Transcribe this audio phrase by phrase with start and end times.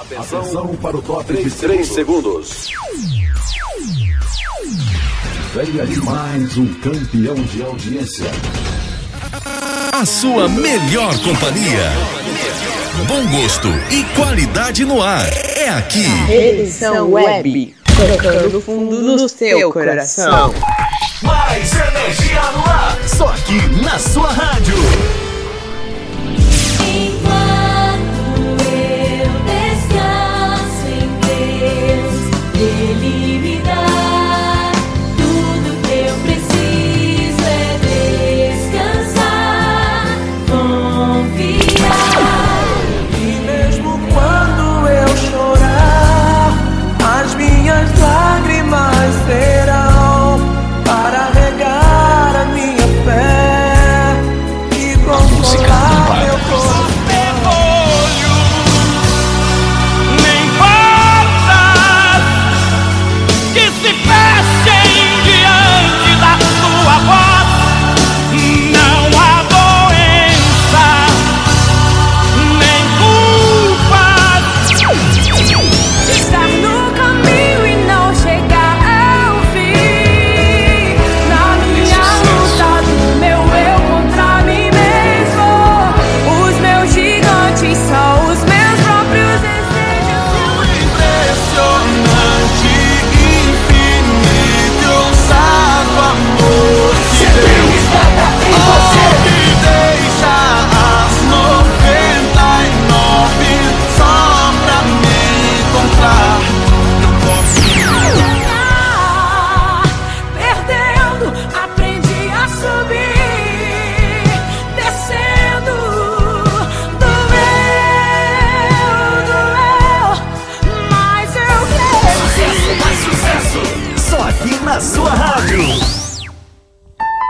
[0.00, 2.68] Atenção para o top de 3 segundos.
[5.52, 8.26] Venha de mais um campeão de audiência.
[9.92, 11.90] A sua melhor companhia.
[13.08, 15.28] Bom gosto e qualidade no ar.
[15.56, 16.06] É aqui.
[16.30, 17.74] Edição Web.
[17.84, 20.54] Tocando fundo no seu coração.
[21.22, 22.98] Mais energia no ar.
[23.08, 24.76] Só aqui na sua rádio.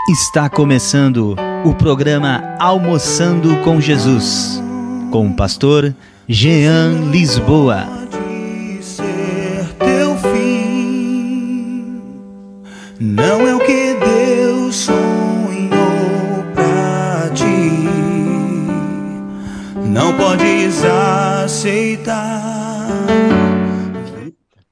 [0.08, 1.36] Está começando
[1.66, 4.58] o programa Almoçando com Jesus,
[5.10, 5.94] com o pastor
[6.26, 8.07] Jean Lisboa.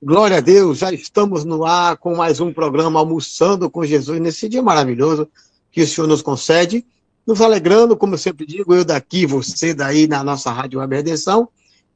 [0.06, 4.48] Glória a Deus, já estamos no ar com mais um programa Almoçando com Jesus nesse
[4.48, 5.28] dia maravilhoso
[5.72, 6.86] que o Senhor nos concede,
[7.26, 11.48] nos alegrando, como eu sempre digo, eu daqui, você daí na nossa Rádio Web Redenção,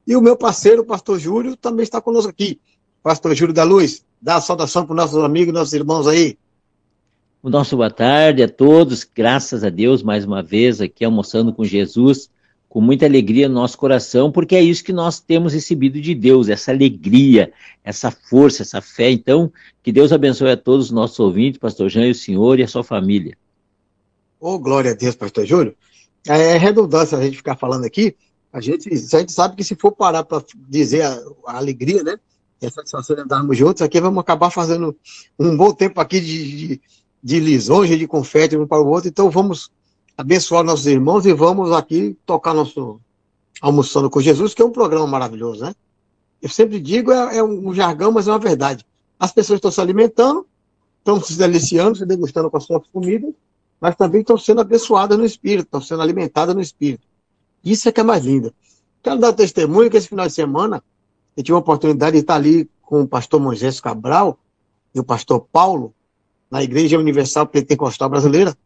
[0.04, 2.58] e o meu parceiro, o pastor Júlio, também está conosco aqui.
[3.00, 6.36] Pastor Júlio da Luz, dá a saudação para os nossos amigos, nossos irmãos aí.
[7.40, 11.62] O nosso boa tarde a todos, graças a Deus, mais uma vez aqui almoçando com
[11.62, 12.28] Jesus,
[12.70, 16.48] com muita alegria no nosso coração, porque é isso que nós temos recebido de Deus,
[16.48, 19.10] essa alegria, essa força, essa fé.
[19.10, 22.62] Então, que Deus abençoe a todos os nossos ouvintes, pastor Jean e o senhor e
[22.62, 23.36] a sua família.
[24.38, 25.74] Ô, glória a Deus, pastor Júlio.
[26.24, 28.14] É redundância a gente ficar falando aqui,
[28.52, 32.20] a gente, a gente sabe que se for parar para dizer a, a alegria, né,
[32.62, 34.96] e a satisfação de andarmos juntos, aqui vamos acabar fazendo
[35.36, 36.80] um bom tempo aqui de, de,
[37.20, 39.72] de lisonja, de confete um para o outro, então vamos
[40.20, 43.00] abençoar nossos irmãos e vamos aqui tocar nosso
[43.60, 45.74] Almoçando com Jesus, que é um programa maravilhoso, né?
[46.40, 48.86] Eu sempre digo, é, é um jargão, mas é uma verdade.
[49.18, 50.46] As pessoas estão se alimentando,
[50.98, 53.34] estão se deliciando, se degustando com as suas comidas,
[53.78, 57.06] mas também estão sendo abençoadas no Espírito, estão sendo alimentadas no Espírito.
[57.62, 58.54] Isso é que é mais lindo.
[59.02, 60.82] Quero dar testemunho que esse final de semana
[61.36, 64.38] eu tive a oportunidade de estar ali com o pastor Moisés Cabral
[64.94, 65.92] e o pastor Paulo,
[66.50, 68.56] na Igreja Universal Pentecostal Brasileira.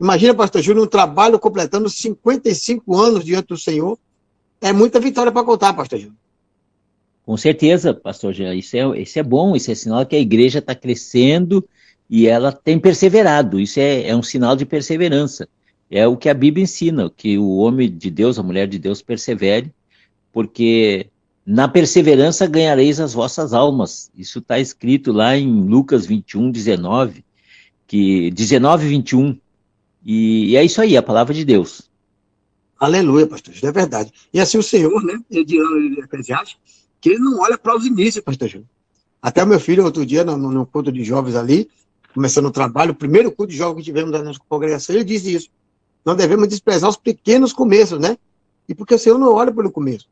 [0.00, 3.98] Imagina, pastor Júlio, um trabalho completando 55 anos diante do Senhor.
[4.60, 6.16] É muita vitória para contar, pastor Júlio.
[7.24, 10.58] Com certeza, pastor Jean, isso é, isso é bom, isso é sinal que a igreja
[10.58, 11.66] está crescendo
[12.10, 15.48] e ela tem perseverado, isso é, é um sinal de perseverança.
[15.90, 19.00] É o que a Bíblia ensina, que o homem de Deus, a mulher de Deus
[19.00, 19.72] persevere,
[20.32, 21.06] porque
[21.44, 24.10] na perseverança ganhareis as vossas almas.
[24.16, 27.24] Isso está escrito lá em Lucas 21, 19,
[27.86, 29.38] que 19, 21.
[30.04, 31.90] E, e é isso aí, a palavra de Deus.
[32.78, 34.12] Aleluia, pastor, é verdade.
[34.32, 36.56] E assim o Senhor, né, ele de Eclesiastes,
[37.00, 38.68] que ele não olha para os inícios, pastor Júlio.
[39.20, 41.70] Até o meu filho, outro dia, no, no culto de jovens ali,
[42.12, 45.32] começando o trabalho, o primeiro culto de jovens que tivemos na nossa congregação, ele disse
[45.32, 45.48] isso.
[46.04, 48.18] Não devemos desprezar os pequenos começos, né?
[48.68, 50.08] E porque o Senhor não olha pelo começo.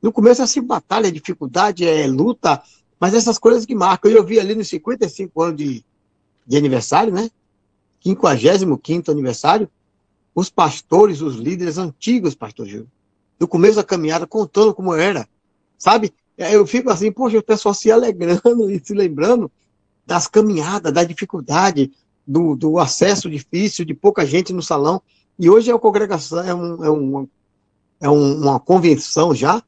[0.00, 2.62] No começo é assim, batalha, dificuldade, é luta,
[2.98, 4.10] mas essas coisas que marcam.
[4.10, 5.84] Eu vi ali nos 55 anos de,
[6.46, 7.30] de aniversário, né?
[8.14, 9.68] 55 aniversário,
[10.34, 12.88] os pastores, os líderes antigos, pastor Júlio,
[13.40, 15.28] no começo da caminhada, contando como era.
[15.78, 16.12] sabe?
[16.36, 19.50] Eu fico assim, poxa, o pessoal se alegrando e se lembrando
[20.06, 21.90] das caminhadas, da dificuldade,
[22.26, 25.02] do, do acesso difícil, de pouca gente no salão.
[25.38, 27.28] E hoje é uma congregação, é, um, é, uma,
[28.00, 29.62] é uma convenção já,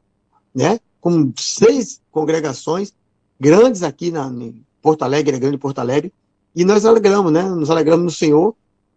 [0.54, 0.78] né?
[1.00, 2.92] Com seis congregações
[3.40, 6.12] grandes aqui na, em Porto Alegre, é grande Porto Alegre,
[6.60, 7.42] e nós alegramos, né?
[7.42, 8.52] Nos alegramos no Senhor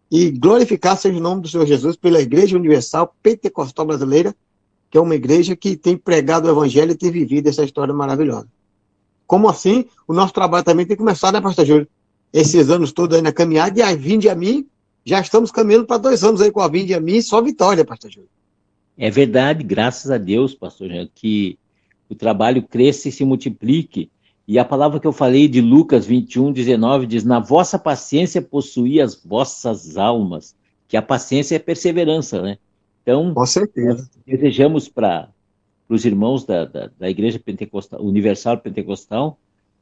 [0.10, 4.36] e glorificar seja o nome do Senhor Jesus pela Igreja Universal Pentecostal Brasileira,
[4.90, 8.48] que é uma igreja que tem pregado o Evangelho e tem vivido essa história maravilhosa.
[9.28, 9.86] Como assim?
[10.08, 11.88] O nosso trabalho também tem que começar, né, Pastor Júlio?
[12.34, 14.68] Esses anos todos aí na caminhada, e a Vinde a mim,
[15.06, 18.10] já estamos caminhando para dois anos aí com a Vinde a mim, só vitória, Pastor
[18.10, 18.30] Júlio.
[18.98, 21.60] É verdade, graças a Deus, Pastor Jean, que
[22.10, 24.10] o trabalho cresça e se multiplique.
[24.48, 29.00] E a palavra que eu falei de Lucas 21, 19 diz: Na vossa paciência possuí
[29.00, 30.56] as vossas almas.
[30.88, 32.58] Que a paciência é perseverança, né?
[33.02, 34.10] Então, Com certeza.
[34.28, 35.30] desejamos para
[35.88, 39.38] os irmãos da, da, da, Igreja Pentecostal, Universal Pentecostal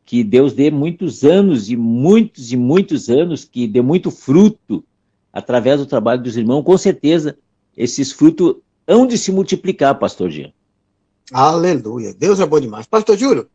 [0.10, 4.84] que Deus dê muitos anos e muitos e muitos anos, que dê muito fruto
[5.32, 6.64] através do trabalho dos irmãos.
[6.64, 7.38] Com certeza,
[7.78, 8.56] esses frutos
[8.88, 10.52] hão de se multiplicar, pastor Jean.
[11.32, 12.12] Aleluia.
[12.12, 12.88] Deus é bom demais.
[12.88, 13.48] Pastor Júlio,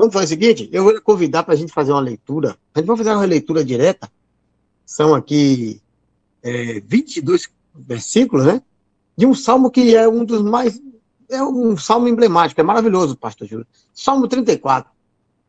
[0.00, 2.56] vamos fazer o seguinte: eu vou convidar para a gente fazer uma leitura.
[2.74, 4.10] A gente vai fazer uma leitura direta.
[4.84, 5.80] São aqui
[6.42, 8.62] é, 22 versículos, né?
[9.16, 10.80] De um salmo que é um dos mais.
[11.28, 13.66] É um salmo emblemático, é maravilhoso, pastor Júlio.
[13.92, 14.88] Salmo 34.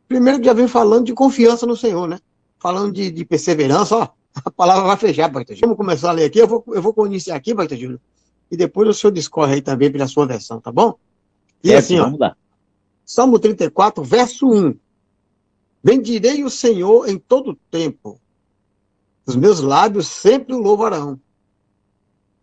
[0.08, 2.20] Primeiro que já vem falando de confiança no Senhor, né?
[2.58, 4.08] Falando de, de perseverança, ó.
[4.46, 5.62] A palavra vai fechar, pastor Júlio.
[5.62, 6.40] Vamos começar a ler aqui.
[6.40, 8.00] Eu vou, eu vou iniciar aqui, pastor Júlio.
[8.50, 10.96] E depois o senhor discorre aí também pela sua versão, tá bom?
[11.64, 12.06] E É, assim, ó.
[12.06, 12.36] vamos lá.
[13.10, 14.76] Salmo 34, verso 1.
[15.82, 18.20] Bendirei o Senhor em todo tempo.
[19.26, 21.18] Os meus lábios sempre o louvarão.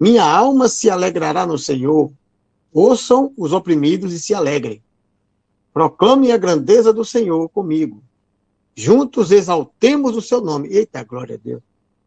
[0.00, 2.10] Minha alma se alegrará no Senhor.
[2.72, 4.82] Ouçam os oprimidos e se alegrem.
[5.70, 8.02] Proclame a grandeza do Senhor comigo.
[8.74, 10.68] Juntos exaltemos o seu nome.
[10.68, 11.62] Eita, glória a Deus.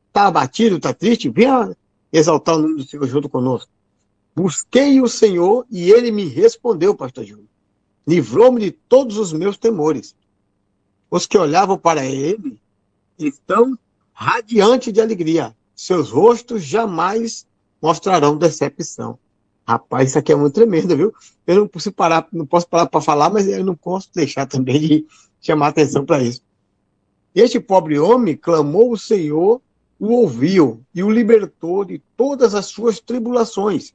[0.08, 1.30] Está abatido, está triste?
[1.30, 1.78] Venha
[2.12, 3.70] exaltar o nome do Senhor junto conosco.
[4.36, 7.47] Busquei o Senhor e ele me respondeu, pastor Júlio.
[8.08, 10.16] Livrou-me de todos os meus temores.
[11.12, 12.60] Os que olhavam para ele
[13.20, 13.78] estão
[14.14, 15.56] radiantes de alegria.
[15.76, 17.46] Seus rostos jamais
[17.82, 19.20] mostrarão decepção.
[19.68, 21.14] Rapaz, isso aqui é muito tremendo, viu?
[21.46, 24.80] Eu não posso parar, não posso parar para falar, mas eu não posso deixar também
[24.80, 25.06] de
[25.42, 26.42] chamar atenção para isso.
[27.36, 29.62] Este pobre homem clamou o Senhor,
[30.00, 33.94] o ouviu e o libertou de todas as suas tribulações.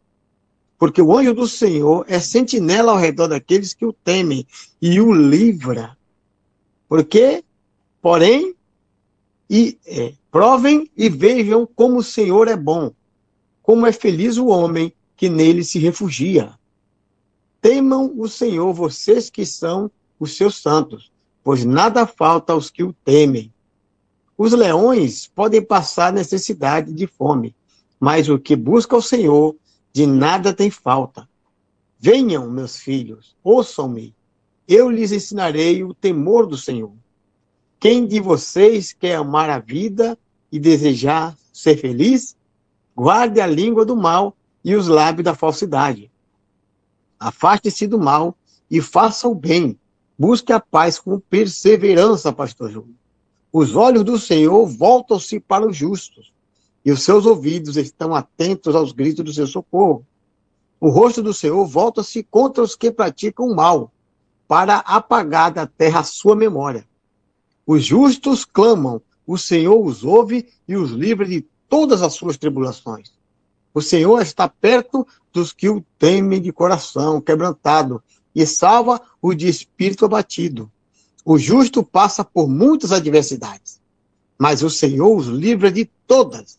[0.82, 4.44] Porque o anjo do Senhor é sentinela ao redor daqueles que o temem
[4.81, 5.96] e o livra.
[6.88, 7.44] Porque,
[8.00, 8.52] porém,
[9.49, 12.90] e é, provem e vejam como o Senhor é bom,
[13.62, 16.52] como é feliz o homem que nele se refugia.
[17.61, 19.88] Temam o Senhor, vocês que são
[20.19, 21.12] os seus santos,
[21.44, 23.52] pois nada falta aos que o temem.
[24.37, 27.55] Os leões podem passar necessidade de fome,
[28.00, 29.55] mas o que busca o Senhor,
[29.92, 31.28] de nada tem falta.
[31.98, 34.14] Venham, meus filhos, ouçam-me,
[34.66, 36.92] eu lhes ensinarei o temor do Senhor.
[37.78, 40.18] Quem de vocês quer amar a vida
[40.50, 42.36] e desejar ser feliz?
[42.94, 46.10] Guarde a língua do mal e os lábios da falsidade.
[47.18, 48.36] Afaste-se do mal
[48.70, 49.78] e faça o bem.
[50.18, 52.94] Busque a paz com perseverança, pastor Júlio.
[53.52, 56.31] Os olhos do Senhor voltam-se para os justos,
[56.84, 60.04] e os seus ouvidos estão atentos aos gritos do seu socorro.
[60.80, 63.92] O rosto do Senhor volta-se contra os que praticam o mal,
[64.48, 66.86] para apagar da terra a sua memória.
[67.66, 73.12] Os justos clamam, o Senhor os ouve e os livra de todas as suas tribulações.
[73.72, 78.02] O Senhor está perto dos que o temem de coração quebrantado
[78.34, 80.70] e salva o de espírito abatido.
[81.24, 83.80] O justo passa por muitas adversidades,
[84.36, 86.58] mas o Senhor os livra de todas.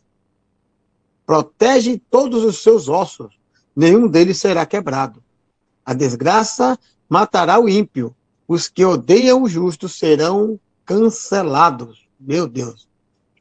[1.34, 3.34] Protege todos os seus ossos,
[3.76, 5.20] nenhum deles será quebrado.
[5.84, 6.78] A desgraça
[7.10, 8.16] matará o ímpio,
[8.48, 12.08] os que odeiam o justo serão cancelados.
[12.20, 12.88] Meu Deus.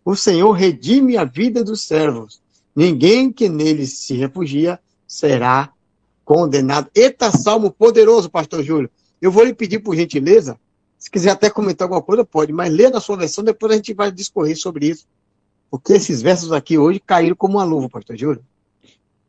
[0.03, 2.41] O Senhor redime a vida dos servos.
[2.75, 5.71] Ninguém que neles se refugia será
[6.25, 6.89] condenado.
[6.95, 8.89] Eita, salmo poderoso, pastor Júlio.
[9.21, 10.59] Eu vou lhe pedir, por gentileza,
[10.99, 13.93] se quiser até comentar alguma coisa, pode, mas lê na sua versão, depois a gente
[13.93, 15.07] vai discorrer sobre isso.
[15.73, 18.45] Porque esses versos aqui hoje caíram como uma luva, pastor Júlio.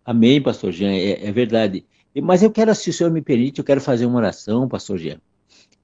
[0.03, 1.85] Amém, pastor Jean, é, é verdade.
[2.21, 5.21] Mas eu quero, se o senhor me permite, eu quero fazer uma oração, pastor Jean,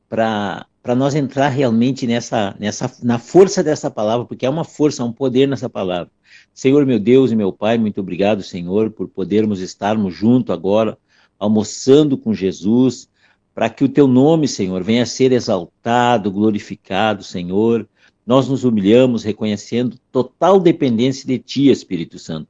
[0.09, 5.05] para nós entrar realmente nessa, nessa, na força dessa palavra, porque há uma força, há
[5.05, 6.11] um poder nessa palavra.
[6.53, 10.97] Senhor, meu Deus e meu Pai, muito obrigado, Senhor, por podermos estarmos junto agora,
[11.39, 13.07] almoçando com Jesus,
[13.55, 17.87] para que o teu nome, Senhor, venha a ser exaltado, glorificado, Senhor.
[18.29, 22.47] Nós nos humilhamos reconhecendo total dependência de Ti, Espírito Santo.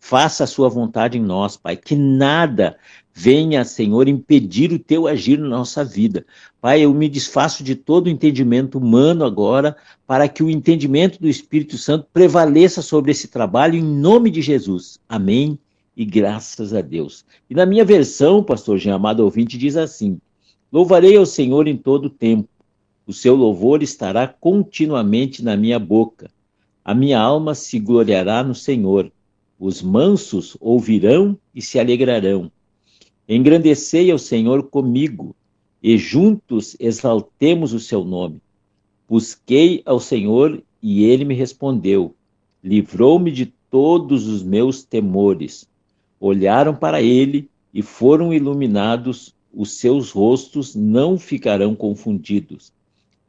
[0.00, 2.76] Faça a Sua vontade em nós, Pai, que nada
[3.14, 6.26] venha, Senhor, impedir o Teu agir na nossa vida.
[6.60, 11.28] Pai, eu me desfaço de todo o entendimento humano agora, para que o entendimento do
[11.28, 14.98] Espírito Santo prevaleça sobre esse trabalho, em nome de Jesus.
[15.08, 15.56] Amém
[15.96, 17.24] e graças a Deus.
[17.48, 20.20] E na minha versão, pastor Jean, amado ouvinte, diz assim:
[20.72, 22.48] Louvarei ao Senhor em todo o tempo
[23.06, 26.30] o seu louvor estará continuamente na minha boca.
[26.84, 29.10] A minha alma se gloriará no Senhor.
[29.58, 32.50] Os mansos ouvirão e se alegrarão.
[33.28, 35.36] Engrandecei ao Senhor comigo,
[35.82, 38.40] e juntos exaltemos o seu nome.
[39.08, 42.14] Busquei ao Senhor e ele me respondeu.
[42.62, 45.68] Livrou-me de todos os meus temores.
[46.18, 52.72] Olharam para ele e foram iluminados, os seus rostos não ficarão confundidos.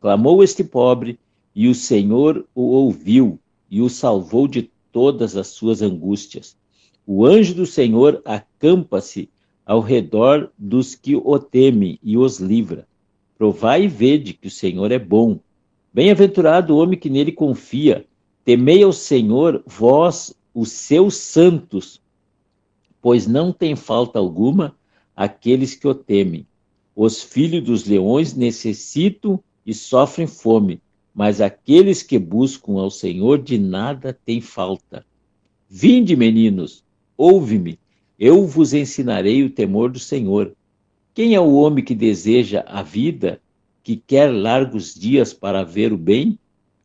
[0.02, 1.20] Clamou este pobre,
[1.54, 3.40] e o Senhor o ouviu
[3.70, 6.58] e o salvou de todas as suas angústias.
[7.06, 9.30] O anjo do Senhor acampa-se
[9.64, 12.88] ao redor dos que o temem e os livra.
[13.38, 15.40] Provai e vede que o Senhor é bom.
[15.94, 18.06] Bem-aventurado o homem que nele confia.
[18.44, 22.02] Temei ao Senhor, vós, os seus santos,
[23.02, 24.76] pois não tem falta alguma
[25.16, 26.46] aqueles que o temem.
[26.96, 29.40] Os filhos dos leões necessitam
[29.72, 30.82] e sofrem fome,
[31.16, 35.06] mas aqueles que buscam ao Senhor de nada têm falta.
[35.70, 36.84] Vinde, meninos,
[37.16, 37.80] ouve-me,
[38.20, 40.54] eu vos ensinarei o temor do Senhor.
[41.14, 43.42] Quem é o homem que deseja a vida,
[43.82, 46.38] que quer largos dias para ver o bem?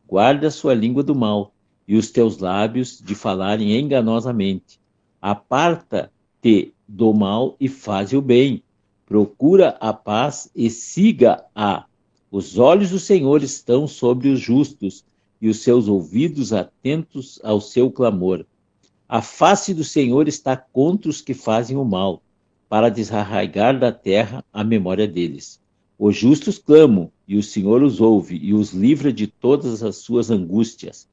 [0.07, 1.53] Guarda sua língua do mal
[1.85, 4.79] e os teus lábios de falarem enganosamente.
[5.21, 8.63] Aparta-te do mal e faze o bem.
[9.05, 11.86] Procura a paz e siga-a
[12.31, 15.05] os olhos do Senhor estão sobre os justos
[15.41, 18.45] e os seus ouvidos atentos ao seu clamor.
[19.07, 22.21] A face do Senhor está contra os que fazem o mal,
[22.67, 25.61] para desarraigar da terra a memória deles.
[25.97, 30.29] Os justos clamam, e o Senhor os ouve e os livra de todas as suas
[30.29, 31.07] angústias.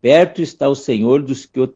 [0.00, 1.74] Perto está o Senhor dos que o,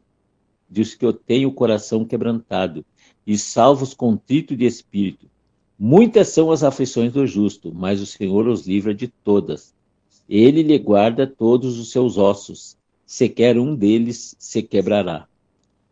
[0.67, 2.83] dos que têm o coração quebrantado,
[3.25, 5.27] e salva os contritos de espírito.
[5.81, 9.73] Muitas são as aflições do justo, mas o Senhor os livra de todas.
[10.27, 15.25] Ele lhe guarda todos os seus ossos, sequer um deles se quebrará.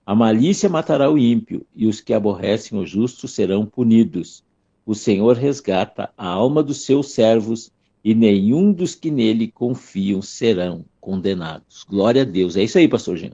[0.05, 4.43] A malícia matará o ímpio, e os que aborrecem o justo serão punidos.
[4.85, 7.71] O Senhor resgata a alma dos seus servos,
[8.03, 11.85] e nenhum dos que nele confiam serão condenados.
[11.87, 12.57] Glória a Deus.
[12.57, 13.31] É isso aí, pastor Jean.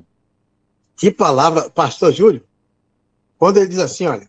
[0.96, 2.44] Que palavra, pastor Júlio.
[3.40, 4.28] Quando ele diz assim, olha,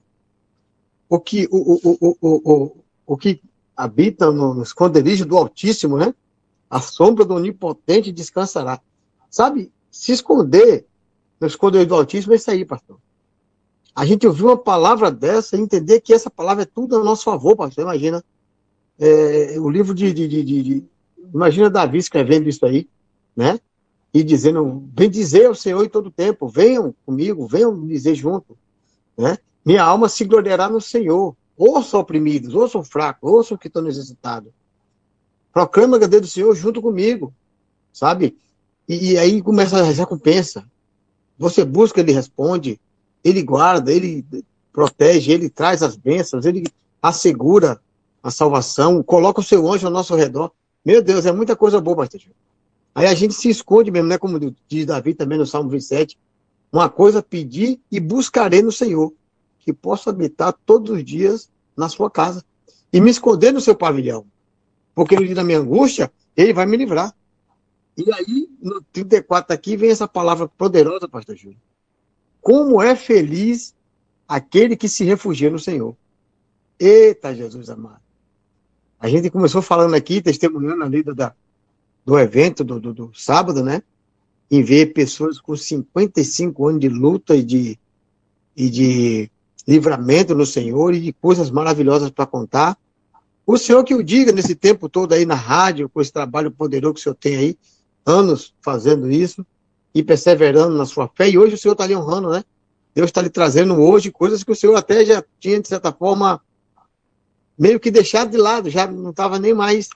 [1.08, 3.40] o que, o, o, o, o, o, que
[3.76, 6.14] habita no, esconderijo do Altíssimo, né?
[6.68, 8.80] A sombra do Onipotente descansará.
[9.30, 10.86] Sabe, se esconder
[11.40, 12.98] no esconderijo do Altíssimo é isso aí, pastor.
[13.94, 17.24] A gente ouvir uma palavra dessa e entender que essa palavra é tudo a nosso
[17.24, 17.84] favor, pastor.
[17.84, 18.24] Imagina
[18.98, 20.84] é, o livro de, de, de, de,
[21.32, 22.88] Imagina Davi escrevendo isso aí,
[23.36, 23.58] né?
[24.12, 28.56] E dizendo, vem dizer ao Senhor em todo tempo, venham comigo, venham dizer junto,
[29.16, 29.38] né?
[29.64, 31.34] Minha alma se gloriará no Senhor.
[31.56, 34.52] Ouça oprimidos, ouça o fraco, ouça o que estão necessitados.
[35.52, 37.32] Proclama a grandeza do Senhor junto comigo,
[37.92, 38.36] sabe?
[38.88, 40.64] E, e, aí começa a recompensa.
[41.38, 42.78] Você busca, ele responde,
[43.22, 44.24] ele guarda, ele
[44.72, 46.64] protege, ele traz as bênçãos, ele
[47.00, 47.80] assegura
[48.22, 50.50] a salvação, coloca o seu anjo ao nosso redor.
[50.84, 52.20] Meu Deus, é muita coisa boa, pastor.
[52.94, 54.18] Aí a gente se esconde mesmo, né?
[54.18, 56.18] Como diz Davi também no Salmo 27.
[56.72, 59.12] Uma coisa pedir e buscarei no Senhor
[59.64, 62.44] que posso habitar todos os dias na sua casa
[62.92, 64.26] e me esconder no seu pavilhão.
[64.94, 67.14] Porque no dia da minha angústia, ele vai me livrar.
[67.96, 71.58] E aí, no 34 aqui, vem essa palavra poderosa, pastor Júlio.
[72.40, 73.74] Como é feliz
[74.28, 75.96] aquele que se refugia no Senhor.
[76.78, 78.02] Eita, Jesus amado.
[79.00, 81.34] A gente começou falando aqui, testemunhando ali do, da,
[82.04, 83.82] do evento do, do, do sábado, né?
[84.50, 87.78] Em ver pessoas com 55 anos de luta e de,
[88.56, 89.30] e de
[89.66, 92.76] livramento no Senhor e de coisas maravilhosas para contar.
[93.46, 96.94] O Senhor que o diga nesse tempo todo aí na rádio, com esse trabalho poderoso
[96.94, 97.58] que o Senhor tem aí,
[98.04, 99.44] anos fazendo isso
[99.94, 101.28] e perseverando na sua fé.
[101.28, 102.44] E hoje o Senhor está lhe honrando, né?
[102.94, 106.40] Deus está lhe trazendo hoje coisas que o Senhor até já tinha, de certa forma,
[107.58, 109.88] meio que deixado de lado, já não estava nem mais.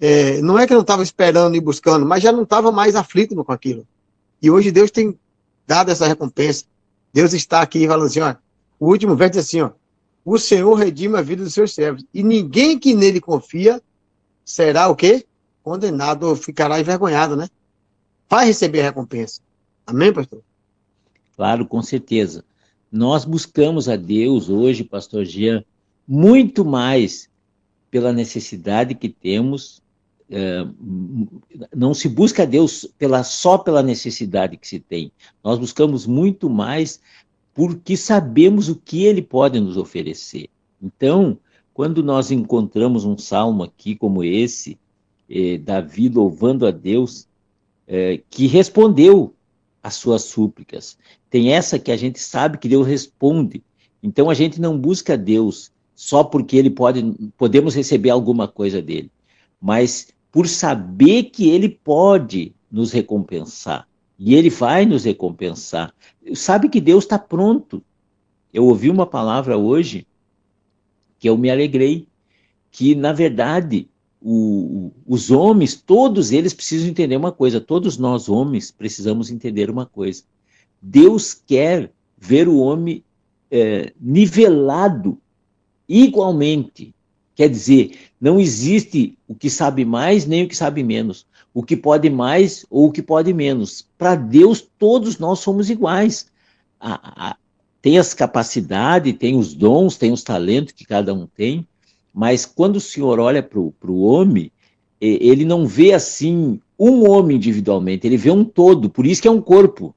[0.00, 3.34] É, não é que não estava esperando e buscando, mas já não estava mais aflito
[3.44, 3.86] com aquilo.
[4.40, 5.18] E hoje Deus tem
[5.66, 6.64] dado essa recompensa.
[7.12, 8.38] Deus está aqui falando assim: olha,
[8.78, 9.70] o último verso diz assim, ó.
[10.24, 12.04] o Senhor redime a vida dos seus servos.
[12.12, 13.82] E ninguém que nele confia
[14.44, 15.26] será o quê?
[15.62, 17.48] Condenado ou ficará envergonhado, né?
[18.28, 19.40] Vai receber a recompensa.
[19.86, 20.42] Amém, pastor?
[21.36, 22.44] Claro, com certeza.
[22.90, 25.64] Nós buscamos a Deus hoje, pastor Jean,
[26.06, 27.28] muito mais
[27.90, 29.82] pela necessidade que temos.
[30.30, 30.66] É,
[31.74, 35.10] não se busca a Deus pela, só pela necessidade que se tem.
[35.42, 37.00] Nós buscamos muito mais
[37.58, 40.48] porque sabemos o que ele pode nos oferecer.
[40.80, 41.36] Então,
[41.74, 44.78] quando nós encontramos um salmo aqui como esse,
[45.28, 47.26] eh, Davi louvando a Deus,
[47.88, 49.34] eh, que respondeu
[49.82, 50.96] às suas súplicas.
[51.28, 53.60] Tem essa que a gente sabe que Deus responde.
[54.00, 57.02] Então a gente não busca Deus só porque ele pode,
[57.36, 59.10] podemos receber alguma coisa dele,
[59.60, 63.84] mas por saber que ele pode nos recompensar.
[64.18, 65.94] E ele vai nos recompensar.
[66.34, 67.82] Sabe que Deus está pronto.
[68.52, 70.06] Eu ouvi uma palavra hoje
[71.18, 72.06] que eu me alegrei,
[72.70, 73.88] que na verdade
[74.20, 79.86] o, os homens, todos eles precisam entender uma coisa, todos nós homens precisamos entender uma
[79.86, 80.24] coisa.
[80.82, 83.04] Deus quer ver o homem
[83.50, 85.18] é, nivelado
[85.88, 86.94] igualmente.
[87.34, 91.76] Quer dizer, não existe o que sabe mais nem o que sabe menos o que
[91.76, 93.86] pode mais ou o que pode menos.
[93.96, 96.26] Para Deus, todos nós somos iguais.
[96.80, 97.36] A, a,
[97.80, 101.66] tem as capacidades, tem os dons, tem os talentos que cada um tem,
[102.12, 104.50] mas quando o Senhor olha para o homem,
[105.00, 109.30] ele não vê assim um homem individualmente, ele vê um todo, por isso que é
[109.30, 109.94] um corpo.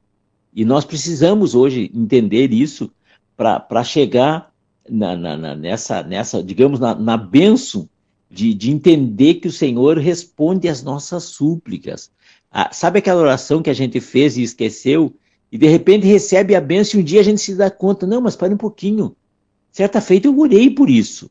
[0.53, 2.91] E nós precisamos hoje entender isso
[3.36, 4.51] para chegar
[4.88, 7.89] na, na, na, nessa, nessa, digamos, na, na benção
[8.31, 12.09] de, de entender que o Senhor responde às nossas súplicas.
[12.50, 15.13] Ah, sabe aquela oração que a gente fez e esqueceu?
[15.51, 18.21] E de repente recebe a bênção e um dia a gente se dá conta, não,
[18.21, 19.13] mas para um pouquinho.
[19.69, 21.29] Certa feita eu orei por isso.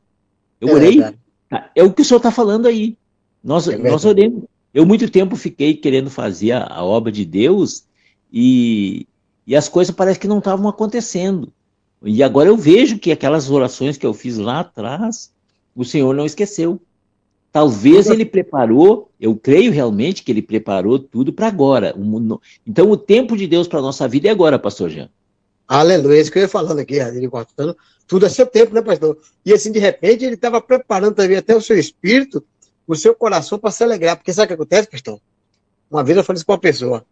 [0.60, 0.92] Eu é orei.
[0.92, 1.18] Verdade.
[1.50, 2.96] Ah, é o que o senhor está falando aí.
[3.42, 4.44] Nós, é nós oremos.
[4.72, 7.84] Eu muito tempo fiquei querendo fazer a, a obra de Deus
[8.30, 9.06] e,
[9.46, 11.50] e as coisas parece que não estavam acontecendo.
[12.02, 15.32] E agora eu vejo que aquelas orações que eu fiz lá atrás,
[15.74, 16.80] o Senhor não esqueceu.
[17.52, 21.94] Talvez ele preparou, eu creio realmente que ele preparou tudo para agora.
[22.64, 25.10] Então, o tempo de Deus para a nossa vida é agora, pastor Jean.
[25.66, 27.76] Aleluia, é isso que eu ia falando aqui, ele cortando.
[28.06, 29.18] Tudo é seu tempo, né, pastor?
[29.44, 32.44] E assim, de repente, ele estava preparando também até o seu espírito,
[32.86, 34.16] o seu coração para se alegrar.
[34.16, 35.20] Porque sabe o que acontece, pastor?
[35.90, 37.04] Uma vez eu falei isso para uma pessoa.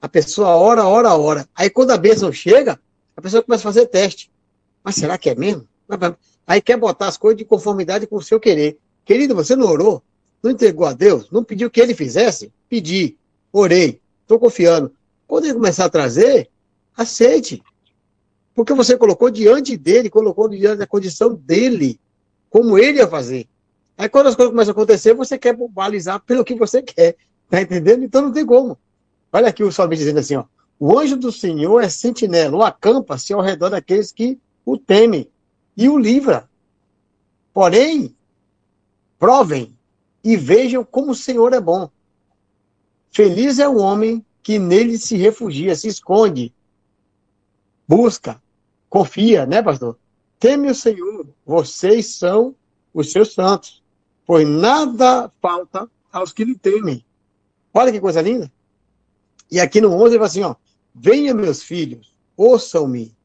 [0.00, 1.48] A pessoa ora, ora, ora.
[1.54, 2.78] Aí quando a bênção chega,
[3.16, 4.30] a pessoa começa a fazer teste.
[4.82, 5.66] Mas será que é mesmo?
[6.46, 8.78] Aí quer botar as coisas de conformidade com o seu querer.
[9.04, 10.02] Querido, você não orou?
[10.42, 11.30] Não entregou a Deus?
[11.30, 12.52] Não pediu que ele fizesse?
[12.68, 13.16] Pedi,
[13.52, 14.92] orei, estou confiando.
[15.26, 16.50] Quando ele começar a trazer,
[16.96, 17.62] aceite.
[18.54, 21.98] Porque você colocou diante dele, colocou diante da condição dele,
[22.50, 23.48] como ele ia fazer.
[23.96, 27.16] Aí quando as coisas começam a acontecer, você quer balizar pelo que você quer.
[27.48, 28.04] Tá entendendo?
[28.04, 28.78] Então não tem como.
[29.32, 30.44] Olha aqui o salmista dizendo assim, ó.
[30.78, 35.28] O anjo do Senhor é sentinela, o acampa-se ao redor daqueles que o temem
[35.76, 36.48] e o livra.
[37.52, 38.14] Porém,
[39.24, 39.74] Provem
[40.22, 41.88] e vejam como o Senhor é bom.
[43.10, 46.52] Feliz é o homem que nele se refugia, se esconde,
[47.88, 48.38] busca,
[48.86, 49.98] confia, né, pastor?
[50.38, 52.54] Teme o Senhor, vocês são
[52.92, 53.82] os seus santos,
[54.26, 57.02] pois nada falta aos que lhe temem.
[57.72, 58.52] Olha que coisa linda.
[59.50, 60.54] E aqui no 11 ele fala assim, ó,
[60.94, 63.16] venha meus filhos, ouçam-me,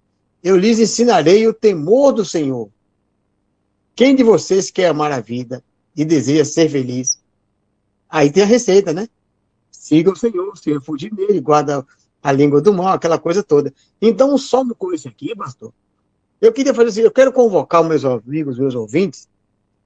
[0.41, 2.69] eu lhes ensinarei o temor do Senhor.
[3.97, 5.61] Quem de vocês quer amar a vida
[5.95, 7.19] e deseja ser feliz.
[8.09, 9.07] Aí tem a receita, né?
[9.71, 11.85] Siga o Senhor, se refugir nele, guarda
[12.21, 13.73] a língua do mal, aquela coisa toda.
[14.01, 15.73] Então, salmo com esse aqui, pastor,
[16.41, 19.27] eu queria fazer assim, eu quero convocar meus amigos, meus ouvintes,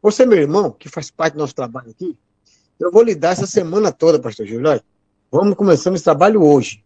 [0.01, 2.17] você, meu irmão, que faz parte do nosso trabalho aqui,
[2.79, 4.81] eu vou lhe dar essa semana toda, pastor Júlio.
[5.31, 6.83] Vamos começando esse trabalho hoje.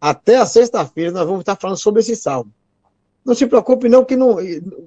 [0.00, 2.52] Até a sexta-feira nós vamos estar falando sobre esse salmo.
[3.24, 4.36] Não se preocupe não que não,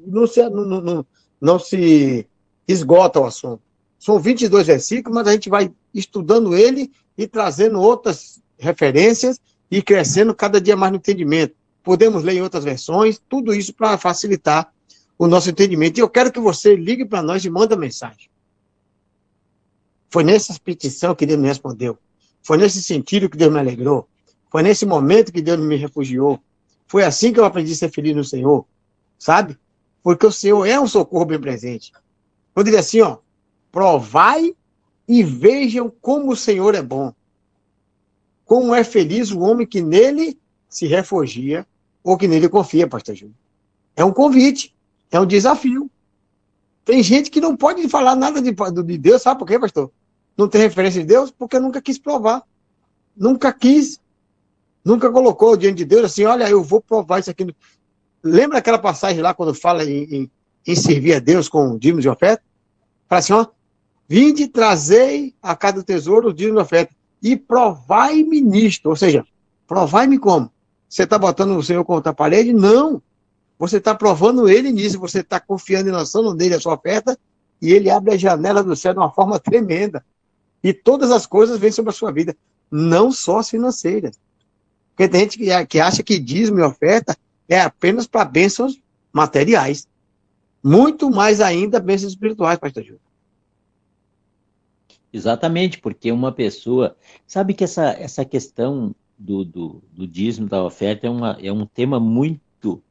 [0.06, 1.06] não, se, não, não,
[1.41, 2.28] não se
[2.67, 3.62] esgota o assunto.
[3.99, 10.34] São 22 versículos, mas a gente vai estudando ele e trazendo outras referências e crescendo
[10.34, 11.56] cada dia mais no entendimento.
[11.84, 14.71] Podemos ler em outras versões, tudo isso para facilitar
[15.17, 15.97] o nosso entendimento.
[15.97, 18.30] E eu quero que você ligue para nós e manda mensagem.
[20.10, 21.97] Foi nessa petição que Deus me respondeu.
[22.41, 24.08] Foi nesse sentido que Deus me alegrou.
[24.51, 26.39] Foi nesse momento que Deus me refugiou.
[26.88, 28.65] Foi assim que eu aprendi a ser feliz no Senhor.
[29.17, 29.58] Sabe?
[30.04, 31.91] Porque o Senhor é um socorro bem presente.
[32.56, 33.18] Eu diria assim, ó,
[33.72, 34.56] provai
[35.08, 37.13] e vejam como o Senhor é bom.
[38.46, 40.39] Como é feliz o homem que nele
[40.70, 41.65] se refugia
[42.04, 43.36] ou que nele confia, pastor Júlio.
[43.96, 44.76] É um convite.
[45.12, 45.89] É um desafio.
[46.84, 49.91] Tem gente que não pode falar nada de, de Deus, sabe por quê, pastor?
[50.38, 52.44] Não tem referência de Deus porque nunca quis provar.
[53.15, 54.00] Nunca quis.
[54.84, 57.48] Nunca colocou diante de Deus assim, olha, eu vou provar isso aqui.
[58.22, 60.32] Lembra aquela passagem lá quando fala em, em,
[60.65, 62.43] em servir a Deus com dízimos de oferta?
[63.08, 63.47] Fala assim, ó,
[64.08, 68.89] vinde trazei a casa do tesouro os dízimos de oferta e provai-me nisto.
[68.89, 69.25] Ou seja,
[69.67, 70.51] provai-me como?
[70.88, 72.54] Você está botando o Senhor contra a parede?
[72.54, 73.01] Não.
[73.58, 77.17] Você está provando ele nisso, você está confiando e lançando nele a sua oferta,
[77.62, 80.06] e ele abre a janela do céu de uma forma tremenda.
[80.63, 82.36] E todas as coisas vêm sobre a sua vida,
[82.69, 84.19] não só as financeiras.
[84.89, 88.80] Porque tem gente que, que acha que dízimo e oferta é apenas para bênçãos
[89.12, 89.88] materiais.
[90.67, 93.01] Muito mais ainda bênçãos espirituais, pastor Júlio.
[95.13, 96.97] Exatamente, porque uma pessoa.
[97.28, 101.67] Sabe que essa, essa questão do, do, do dízimo da oferta é, uma, é um
[101.67, 102.82] tema muito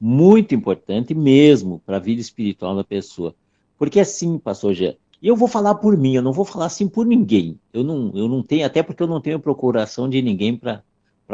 [0.00, 3.32] muito importante mesmo para a vida espiritual da pessoa.
[3.78, 6.88] Porque assim, pastor Gé, e eu vou falar por mim, eu não vou falar assim
[6.88, 7.60] por ninguém.
[7.72, 10.82] Eu não, eu não tenho, até porque eu não tenho procuração de ninguém para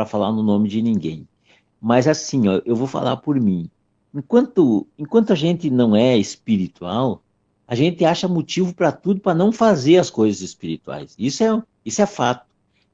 [0.04, 1.26] falar no nome de ninguém.
[1.80, 3.70] Mas assim, ó, eu vou falar por mim.
[4.16, 7.22] Enquanto, enquanto a gente não é espiritual,
[7.68, 11.14] a gente acha motivo para tudo para não fazer as coisas espirituais.
[11.18, 12.46] Isso é, isso é fato.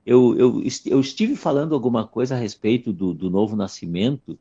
[0.05, 4.37] Eu, eu, eu estive falando alguma coisa a respeito do, do novo nascimento,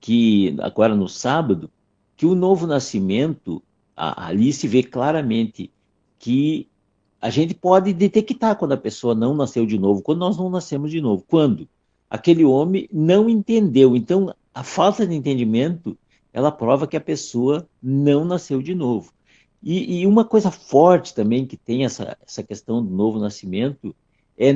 [0.00, 1.70] que agora no sábado,
[2.16, 3.62] que o novo nascimento,
[3.94, 5.70] ali se vê claramente
[6.18, 6.66] que
[7.20, 10.90] a gente pode detectar quando a pessoa não nasceu de novo, quando nós não nascemos
[10.90, 11.22] de novo.
[11.28, 11.68] Quando?
[12.08, 13.94] Aquele homem não entendeu.
[13.94, 15.96] Então, a falta de entendimento,
[16.32, 19.12] ela prova que a pessoa não nasceu de novo.
[19.62, 23.94] E, e uma coisa forte também que tem essa, essa questão do novo nascimento
[24.36, 24.52] é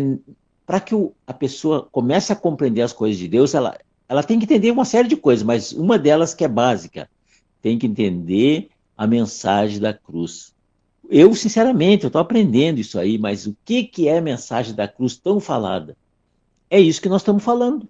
[0.67, 4.37] para que o, a pessoa comece a compreender as coisas de Deus, ela, ela tem
[4.39, 7.09] que entender uma série de coisas, mas uma delas que é básica,
[7.63, 10.55] tem que entender a mensagem da cruz.
[11.09, 14.89] Eu, sinceramente, eu estou aprendendo isso aí, mas o que, que é a mensagem da
[14.89, 15.97] cruz tão falada?
[16.69, 17.89] É isso que nós estamos falando.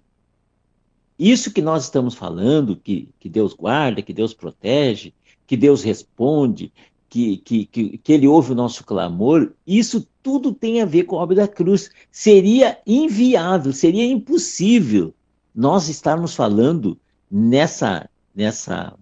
[1.17, 5.13] Isso que nós estamos falando, que, que Deus guarda, que Deus protege,
[5.45, 6.71] que Deus responde,
[7.09, 11.17] que, que, que, que Ele ouve o nosso clamor, isso tudo tem a ver com
[11.17, 11.89] a obra da cruz.
[12.11, 15.13] Seria inviável, seria impossível
[15.55, 16.99] nós estarmos falando
[17.31, 18.93] nessa, nessa,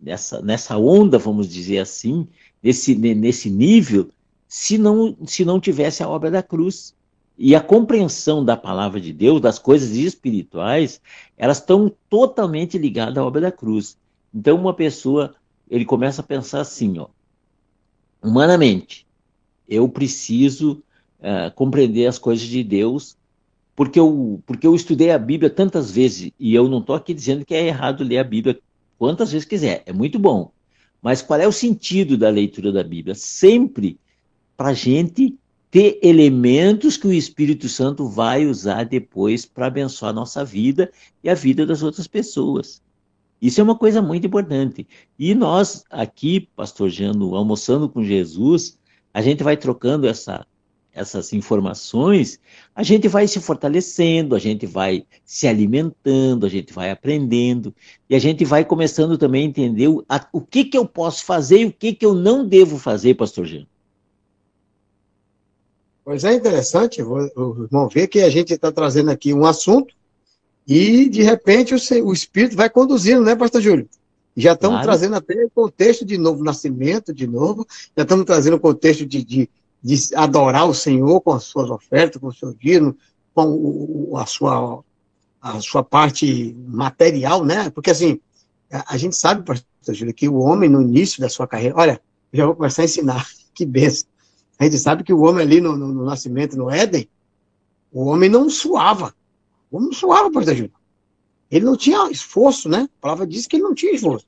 [0.00, 2.28] nessa, nessa onda, vamos dizer assim,
[2.62, 4.10] nesse, nesse nível,
[4.46, 6.94] se não, se não tivesse a obra da cruz.
[7.38, 11.00] E a compreensão da palavra de Deus, das coisas espirituais,
[11.36, 13.96] elas estão totalmente ligadas à obra da cruz.
[14.34, 15.34] Então, uma pessoa,
[15.70, 17.06] ele começa a pensar assim, ó,
[18.20, 19.06] humanamente,
[19.68, 20.82] eu preciso
[21.20, 23.16] uh, compreender as coisas de Deus
[23.78, 27.44] porque eu, porque eu estudei a Bíblia tantas vezes, e eu não estou aqui dizendo
[27.44, 28.58] que é errado ler a Bíblia
[28.98, 30.50] quantas vezes quiser, é muito bom.
[31.00, 33.14] Mas qual é o sentido da leitura da Bíblia?
[33.14, 33.96] Sempre
[34.56, 35.38] para a gente
[35.70, 40.90] ter elementos que o Espírito Santo vai usar depois para abençoar a nossa vida
[41.22, 42.82] e a vida das outras pessoas.
[43.40, 44.86] Isso é uma coisa muito importante.
[45.18, 48.78] E nós aqui, pastor Jano, almoçando com Jesus,
[49.12, 50.46] a gente vai trocando essa
[50.98, 52.40] essas informações,
[52.74, 57.72] a gente vai se fortalecendo, a gente vai se alimentando, a gente vai aprendendo,
[58.10, 61.24] e a gente vai começando também a entender o, a, o que, que eu posso
[61.24, 63.66] fazer e o que, que eu não devo fazer, pastor Jean.
[66.08, 69.94] Pois é interessante, o irmão ver que a gente está trazendo aqui um assunto
[70.66, 73.86] e, de repente, o, o Espírito vai conduzindo, né, pastor Júlio?
[74.34, 74.88] Já estamos claro.
[74.88, 79.22] trazendo até o contexto de novo nascimento, de novo, já estamos trazendo o contexto de,
[79.22, 79.50] de
[79.82, 82.96] de adorar o Senhor com as suas ofertas, com o seu dízimo,
[83.34, 84.82] com a sua,
[85.42, 87.68] a sua parte material, né?
[87.68, 88.18] Porque, assim,
[88.72, 92.00] a, a gente sabe, pastor Júlio, que o homem, no início da sua carreira, olha,
[92.32, 94.08] já vou começar a ensinar, que benção.
[94.58, 97.08] A gente sabe que o homem ali no, no, no nascimento, no Éden,
[97.92, 99.14] o homem não suava.
[99.70, 100.72] O homem não suava, pastor Júlio.
[101.50, 102.88] Ele não tinha esforço, né?
[102.98, 104.26] A palavra diz que ele não tinha esforço.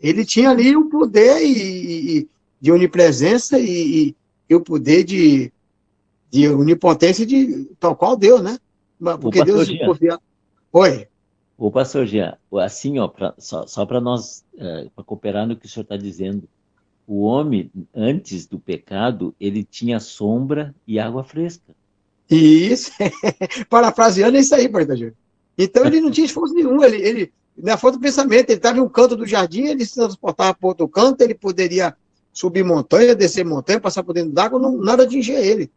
[0.00, 2.28] Ele tinha ali o poder e, e
[2.60, 4.14] de onipresença e,
[4.48, 5.52] e o poder de,
[6.30, 8.58] de onipotência de tal qual Deus, né?
[9.20, 10.18] Porque Deus confia.
[10.72, 11.08] Oi.
[11.56, 15.66] O pastor Jean, assim, ó, pra, só, só para nós, é, para cooperar no que
[15.66, 16.48] o senhor está dizendo,
[17.08, 21.74] o homem, antes do pecado, ele tinha sombra e água fresca.
[22.30, 22.92] Isso,
[23.70, 25.14] parafraseando é isso aí, Júnior.
[25.56, 28.82] Então ele não tinha esforço nenhum, ele, ele na falta do pensamento, ele estava em
[28.82, 31.96] um canto do jardim, ele se transportava para outro canto, ele poderia
[32.30, 35.70] subir montanha, descer montanha, passar por dentro d'água, nada atingia ele.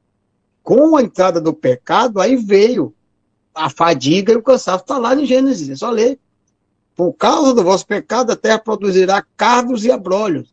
[0.61, 2.93] Com a entrada do pecado, aí veio
[3.55, 4.83] a fadiga e o cansaço.
[4.83, 6.19] Está lá em Gênesis, é só ler.
[6.93, 10.50] por causa do vosso pecado, a terra produzirá cardos e abrolhos.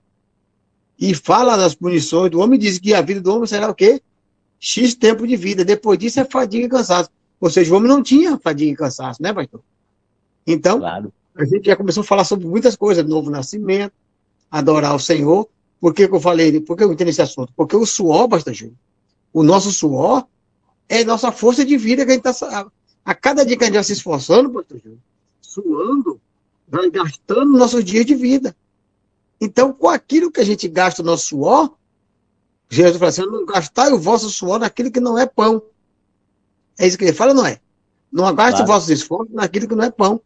[0.98, 4.02] E fala das punições do homem, diz que a vida do homem será o quê?
[4.58, 5.64] X tempo de vida.
[5.64, 7.10] Depois disso é fadiga e cansaço.
[7.40, 9.60] Ou seja, o homem não tinha fadiga e cansaço, né, pastor?
[10.46, 11.12] Então, Claro.
[11.36, 13.92] a gente já começou a falar sobre muitas coisas, novo nascimento,
[14.50, 15.48] adorar o Senhor.
[15.80, 16.60] Por que, que eu falei?
[16.60, 17.52] Por que eu entrei nesse assunto?
[17.54, 18.76] Porque o suor, pastor Júlio,
[19.32, 20.26] o nosso suor
[20.88, 22.66] é nossa força de vida que a gente está.
[23.04, 24.98] A cada dia que a gente vai se esforçando, pastor Júlio,
[25.40, 26.20] suando,
[26.66, 28.56] vai gastando nossos dias de vida.
[29.40, 31.76] Então, com aquilo que a gente gasta o nosso suor,
[32.68, 35.62] Jesus fala assim: não gastai o vosso suor naquilo que não é pão.
[36.78, 37.60] É isso que ele fala, não é?
[38.10, 38.64] Não gaste Claro.
[38.64, 40.20] os vossos esforços naquilo que não é pão.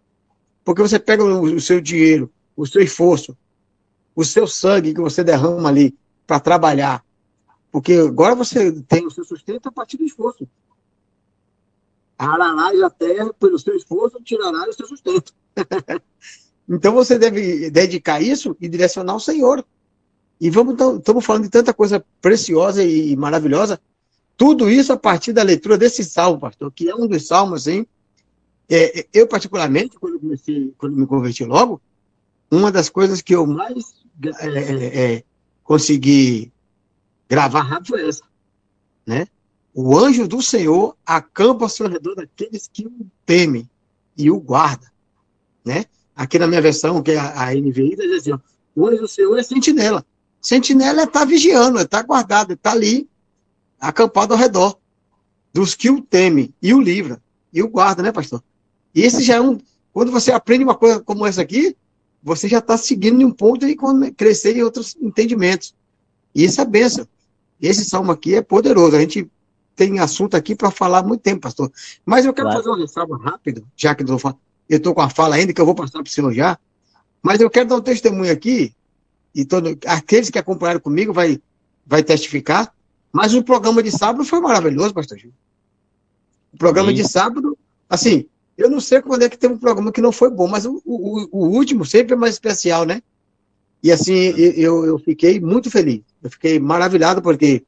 [0.64, 3.36] Porque você pega o, o seu dinheiro, o seu esforço,
[4.14, 5.96] o seu sangue que você derrama ali
[6.26, 7.04] para trabalhar.
[7.70, 10.46] Porque agora você tem o seu sustento a partir do esforço.
[12.18, 15.32] Ararás a terra pelo seu esforço, tirarás o seu sustento.
[16.68, 19.64] então você deve dedicar isso e direcionar ao Senhor.
[20.40, 23.80] E vamos estamos falando de tanta coisa preciosa e maravilhosa.
[24.36, 27.86] Tudo isso a partir da leitura desse salmo, pastor, que é um dos salmos, assim.
[28.68, 31.80] é, é, eu, particularmente, quando, comecei, quando me converti logo,
[32.50, 34.02] uma das coisas que eu mais
[34.40, 35.24] é, é, é,
[35.62, 36.52] consegui
[37.28, 38.22] gravar rápido foi essa.
[39.06, 39.26] Né?
[39.74, 43.68] O anjo do Senhor acampa ao seu redor daqueles que o temem
[44.16, 44.92] e o guarda.
[45.64, 45.86] Né?
[46.14, 48.38] Aqui na minha versão, que é a, a NVI, diz assim, ó,
[48.74, 50.04] o anjo do Senhor é sentinela.
[50.40, 53.08] Sentinela está vigiando, está guardado, está ali,
[53.80, 54.78] acampado ao redor
[55.52, 57.22] dos que o temem e o livra,
[57.52, 58.42] e o guarda, né, pastor?
[58.94, 59.58] E esse já é um.
[59.92, 61.76] Quando você aprende uma coisa como essa aqui,
[62.22, 63.76] você já está seguindo em um ponto e
[64.12, 65.74] crescer em outros entendimentos.
[66.34, 67.06] E isso é benção.
[67.60, 68.96] Esse salmo aqui é poderoso.
[68.96, 69.30] A gente
[69.76, 71.70] tem assunto aqui para falar há muito tempo, pastor.
[72.04, 72.60] Mas eu quero Claro.
[72.62, 74.04] fazer uma ressalva rápido, já que
[74.74, 76.58] eu estou com a fala ainda, que eu vou passar para o senhor já.
[77.22, 78.74] Mas eu quero dar um testemunho aqui,
[79.34, 81.40] e todo, aqueles que acompanharam comigo vai,
[81.86, 82.72] vai testificar.
[83.12, 85.32] Mas o programa de sábado foi maravilhoso, pastor Gil.
[86.52, 86.96] O programa Sim.
[86.96, 87.56] de sábado,
[87.88, 90.64] assim, eu não sei quando é que teve um programa que não foi bom, mas
[90.66, 93.02] o, o, o último sempre é mais especial, né?
[93.82, 96.02] E assim, eu, eu- eu fiquei muito feliz.
[96.22, 97.62] Eu fiquei maravilhado porque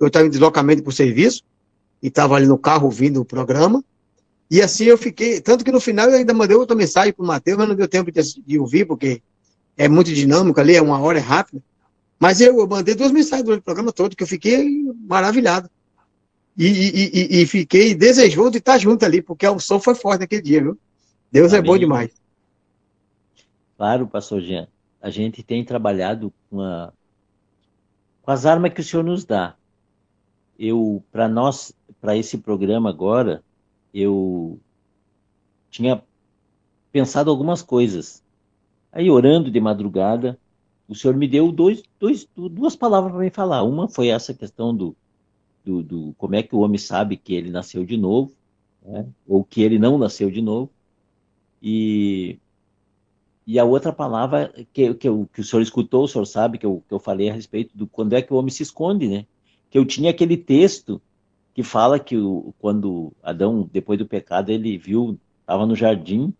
[0.00, 1.42] eu estava em deslocamento para o serviço
[2.02, 3.84] e estava ali no carro ouvindo o programa.
[4.50, 7.26] E assim eu fiquei, tanto que no final eu ainda mandei outra mensagem para o
[7.26, 9.22] Matheus, mas não deu tempo de, de ouvir, porque
[9.76, 11.62] é muito dinâmico ali, é uma hora, é rápido.
[12.18, 15.70] Mas eu, eu mandei duas mensagens durante o programa todo, que eu fiquei maravilhado.
[16.56, 20.20] E, e- e- e fiquei desejoso de estar junto ali, porque a unção foi forte
[20.20, 20.78] naquele dia, viu?
[21.30, 21.80] Deus é bom Amém.
[21.80, 22.10] demais.
[23.76, 24.66] Claro, pastor Jean.
[25.00, 26.92] A gente tem trabalhado com, a-
[28.22, 29.56] com as armas que o senhor nos dá.
[30.58, 33.44] Eu, para nós, para esse programa agora,
[33.92, 34.60] eu
[35.70, 36.04] tinha
[36.92, 38.24] pensado algumas coisas.
[38.92, 40.40] Aí, orando de madrugada,
[40.88, 43.64] o senhor me deu dois, dois, du- duas palavras para me falar.
[43.64, 44.96] Uma foi essa questão do,
[45.64, 48.36] do, do como é que o homem sabe que ele nasceu de novo,
[48.82, 49.12] né?
[49.26, 50.74] ou que ele não nasceu de novo.
[51.62, 52.40] E
[53.46, 56.66] e a outra palavra que, que, eu- que o senhor escutou, o senhor sabe que
[56.66, 59.26] eu, que eu falei a respeito do quando é que o homem se esconde, né?
[59.70, 61.02] Que eu tinha aquele texto
[61.58, 66.32] que fala que o, quando Adão, depois do pecado, ele viu, estava no jardim,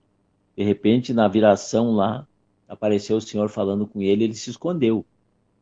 [0.57, 2.25] de repente, na viração lá,
[2.69, 5.05] apareceu o Senhor falando com ele, ele se escondeu.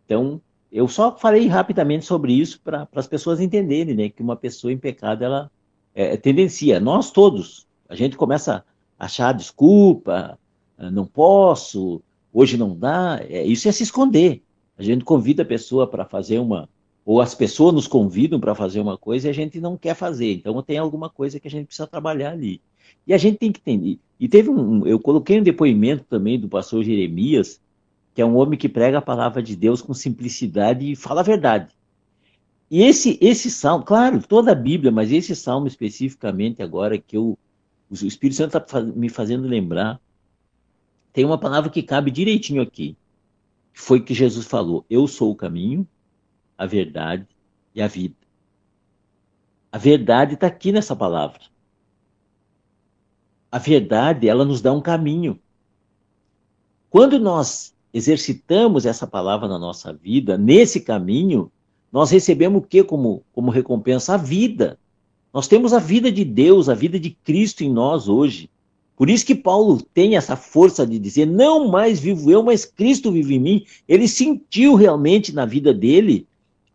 [0.05, 4.11] Então, eu só falei rapidamente sobre isso para as pessoas entenderem, né?
[4.11, 5.51] Que uma pessoa em pecado, ela
[5.95, 6.79] é, é tendencia.
[6.79, 8.63] Nós todos, a gente começa
[8.99, 10.39] a achar desculpa,
[10.77, 13.21] ah, não posso, hoje não dá.
[13.27, 14.43] É, isso é se esconder.
[14.77, 16.69] A gente convida a pessoa para fazer uma,
[17.07, 20.33] ou as pessoas nos convidam para fazer uma coisa e a gente não quer fazer.
[20.33, 22.61] Então tem alguma coisa que a gente precisa trabalhar ali.
[23.07, 24.01] E a gente tem que entender.
[24.19, 27.61] E teve um, eu coloquei um depoimento também do pastor Jeremias,
[28.13, 31.25] que é um homem que prega a palavra de Deus com simplicidade e fala a
[31.25, 31.73] verdade.
[32.69, 37.39] E esse esse salmo, claro, toda a Bíblia, mas esse salmo especificamente agora que eu,
[37.89, 40.01] o Espírito Santo está me fazendo lembrar,
[41.13, 42.97] tem uma palavra que cabe direitinho aqui.
[43.73, 45.87] Foi que Jesus falou: Eu sou o caminho,
[46.57, 47.27] a verdade
[47.75, 48.17] e a vida.
[49.71, 51.41] A verdade está aqui nessa palavra.
[53.51, 55.39] A verdade, ela nos dá um caminho.
[56.91, 61.51] Quando nós exercitamos essa palavra na nossa vida, nesse caminho,
[61.93, 64.15] nós recebemos o que como, como recompensa?
[64.15, 64.79] A vida.
[65.33, 68.51] Nós temos a vida de Deus, a vida de Cristo em nós hoje.
[68.97, 73.13] Por isso que Paulo tem essa força de dizer: não mais vivo eu, mas Cristo
[73.13, 73.67] vive em mim.
[73.87, 76.27] Ele sentiu realmente na vida dele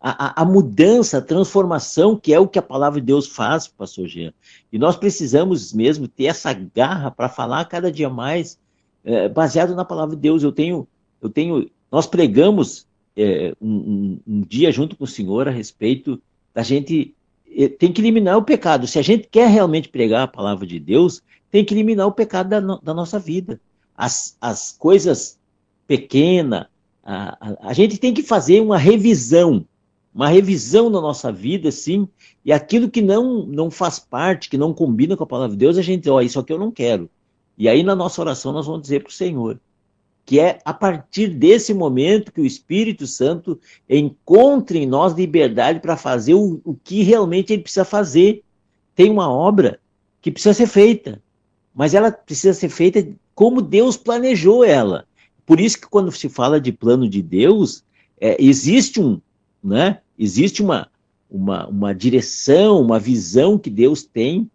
[0.04, 4.08] a, a, mudança, a transformação, que é o que a palavra de Deus faz, pastor
[4.08, 4.34] Jean.
[4.72, 8.58] E nós precisamos mesmo ter essa garra para falar cada dia mais
[9.04, 10.42] é, baseado na palavra de Deus.
[10.42, 10.88] Eu tenho,
[11.20, 12.84] eu tenho, nós pregamos
[13.16, 16.20] é, um, um, um, dia junto com o Senhor a respeito
[16.52, 17.14] da gente
[17.56, 18.88] é, tem que eliminar o pecado.
[18.88, 22.48] Se a gente quer realmente pregar a palavra de Deus, tem que eliminar o pecado
[22.48, 23.60] da, no, da nossa vida.
[23.96, 25.38] As, as coisas
[25.86, 26.66] pequenas,
[27.04, 29.64] a, a, a gente tem que fazer uma revisão
[30.14, 32.06] uma revisão na nossa vida, sim,
[32.44, 35.78] e aquilo que não, não faz parte, que não combina com a palavra de Deus,
[35.78, 37.08] a gente, ó, isso aqui eu não quero.
[37.56, 39.58] E aí na nossa oração nós vamos dizer para o Senhor,
[40.24, 45.96] que é a partir desse momento que o Espírito Santo encontre em nós liberdade para
[45.96, 48.42] fazer o, o que realmente ele precisa fazer.
[48.94, 49.80] Tem uma obra
[50.20, 51.20] que precisa ser feita,
[51.74, 55.06] mas ela precisa ser feita como Deus planejou ela.
[55.44, 57.82] Por isso que quando se fala de plano de Deus,
[58.20, 59.20] é, existe um,
[59.62, 60.00] né?
[60.18, 60.88] Existe uma,
[61.30, 64.50] uma, uma direção, uma visão que Deus tem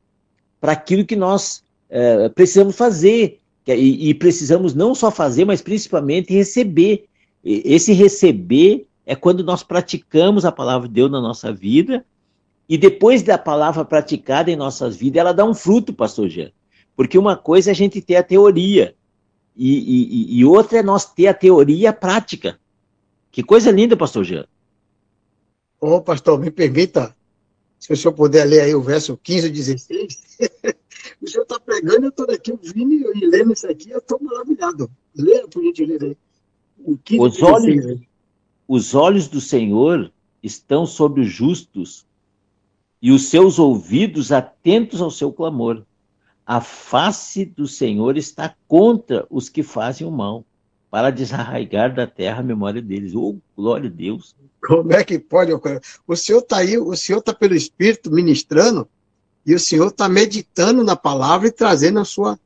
[0.60, 3.40] para aquilo que nós é, precisamos fazer.
[3.68, 7.06] E, e, precisamos não só fazer, mas principalmente receber.
[7.44, 12.06] Esse receber é quando nós praticamos a palavra de Deus na nossa vida,
[12.70, 16.52] e depois da palavra praticada em nossas vidas, ela dá um fruto, pastor Jean.
[16.96, 18.96] Porque uma coisa é a gente ter a teoria,
[19.56, 22.60] e, e, e outra é nós ter a teoria prática.
[23.32, 24.46] Que coisa linda, pastor Jean.
[25.80, 27.16] Ô, pastor, me permita,
[27.80, 30.38] se o senhor puder ler aí o verso 15 e 16.
[31.22, 34.90] o senhor está pregando, eu estou aqui ouvindo e lendo isso aqui, eu estou maravilhado.
[35.16, 36.18] Leia, por gentileza, aí.
[37.20, 38.02] Os olhos,
[38.68, 40.12] os olhos do Senhor
[40.42, 42.06] estão sobre os justos
[43.02, 45.84] e os seus ouvidos atentos ao seu clamor.
[46.46, 50.46] A face do Senhor está contra os que fazem o mal,
[50.90, 53.14] para desarraigar da terra a memória deles.
[53.16, 54.36] Oh, glória a Deus!
[54.66, 55.52] Como é que pode?
[56.08, 58.88] O senhor está aí, o senhor está pelo Espírito ministrando,
[59.46, 62.40] e o senhor está meditando na palavra e trazendo a sua.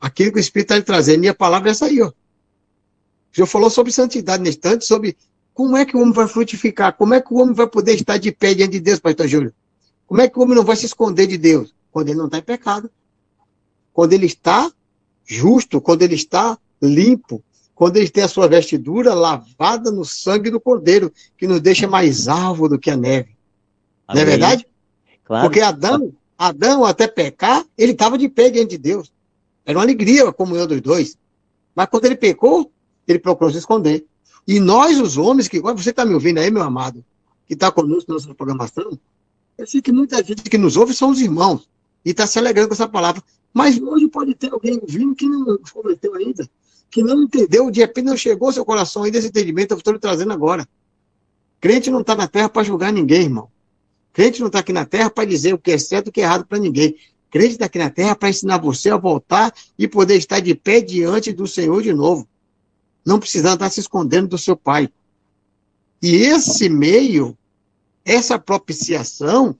[0.00, 2.08] aquilo que o Espírito está lhe trazendo, e a palavra é essa aí, ó.
[2.08, 5.16] O senhor falou sobre santidade nesse instante, sobre
[5.54, 8.16] como é que o homem vai frutificar, como é que o homem vai poder estar
[8.16, 9.54] de pé diante de Deus, pastor Júlio?
[10.06, 11.72] Como é que o homem não vai se esconder de Deus?
[11.92, 12.90] Quando ele não está em pecado.
[13.92, 14.72] Quando ele está
[15.24, 17.44] justo, quando ele está limpo,
[17.80, 22.28] quando ele tem a sua vestidura lavada no sangue do Cordeiro, que nos deixa mais
[22.28, 23.30] alvo do que a neve.
[24.06, 24.16] Amém.
[24.16, 24.66] Não é verdade?
[25.24, 25.46] Claro.
[25.46, 29.10] Porque Adão, Adão, até pecar, ele estava de pé diante de Deus.
[29.64, 31.16] Era uma alegria a comunhão dos dois.
[31.74, 32.70] Mas quando ele pecou,
[33.08, 34.04] ele procurou se esconder.
[34.46, 37.02] E nós, os homens, que você está me ouvindo aí, meu amado,
[37.46, 38.92] que está conosco na nossa programação,
[39.56, 41.66] eu sei que muita gente que nos ouve são os irmãos,
[42.04, 43.22] e está se alegrando com essa palavra.
[43.54, 46.46] Mas hoje pode ter alguém ouvindo que não converteu ainda
[46.90, 49.92] que não entendeu, de repente não chegou ao seu coração ainda esse entendimento, eu estou
[49.92, 50.68] lhe trazendo agora.
[51.60, 53.48] Crente não está na terra para julgar ninguém, irmão.
[54.12, 56.20] Crente não está aqui na terra para dizer o que é certo e o que
[56.20, 56.96] é errado para ninguém.
[57.30, 60.80] Crente está aqui na terra para ensinar você a voltar e poder estar de pé
[60.80, 62.26] diante do Senhor de novo.
[63.06, 64.90] Não precisando estar se escondendo do seu Pai.
[66.02, 67.36] E esse meio,
[68.04, 69.56] essa propiciação,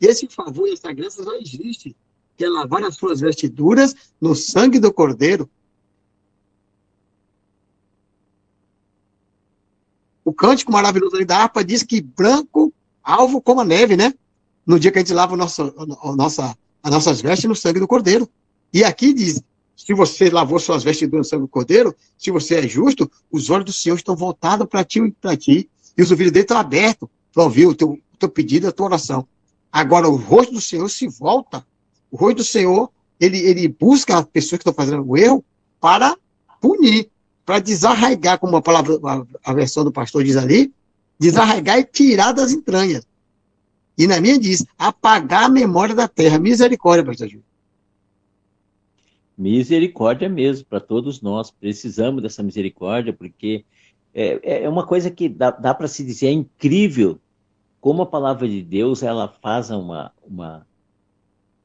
[0.00, 1.96] esse favor e essa graça já existe.
[2.36, 5.48] Que é lavar as suas vestiduras no sangue do Cordeiro.
[10.24, 14.14] O cântico maravilhoso ali da harpa diz que branco, alvo como a neve, né?
[14.66, 17.80] No dia que a gente lava o nosso, a nossa, as nossas vestes no sangue
[17.80, 18.28] do cordeiro.
[18.72, 19.42] E aqui diz:
[19.76, 23.66] se você lavou suas vestes no sangue do cordeiro, se você é justo, os olhos
[23.66, 25.68] do Senhor estão voltados para ti e para ti.
[25.96, 28.86] E os ouvidos dele estão abertos para ouvir o teu, o teu pedido, a tua
[28.86, 29.28] oração.
[29.70, 31.64] Agora, o rosto do Senhor se volta.
[32.10, 35.44] O rosto do Senhor, ele, ele busca as pessoas que estão fazendo o erro
[35.80, 36.16] para
[36.60, 37.10] punir
[37.44, 40.72] para desarraigar, como a palavra, a, a, versão do pastor diz ali,
[41.18, 43.06] desarraigar e tirar das entranhas.
[43.96, 46.38] E na minha diz, apagar a memória da terra.
[46.38, 47.44] Misericórdia, pastor Júlio.
[49.36, 51.50] Misericórdia mesmo, para todos nós.
[51.50, 53.64] Precisamos dessa misericórdia, porque
[54.12, 57.20] é, é uma coisa que dá, dá para se dizer, é incrível
[57.80, 60.66] como a palavra de Deus ela faz uma, uma,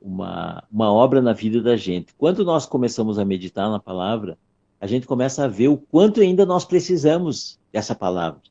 [0.01, 2.13] uma, uma obra na vida da gente.
[2.17, 4.37] Quando nós começamos a meditar na palavra,
[4.79, 8.41] a gente começa a ver o quanto ainda nós precisamos dessa palavra.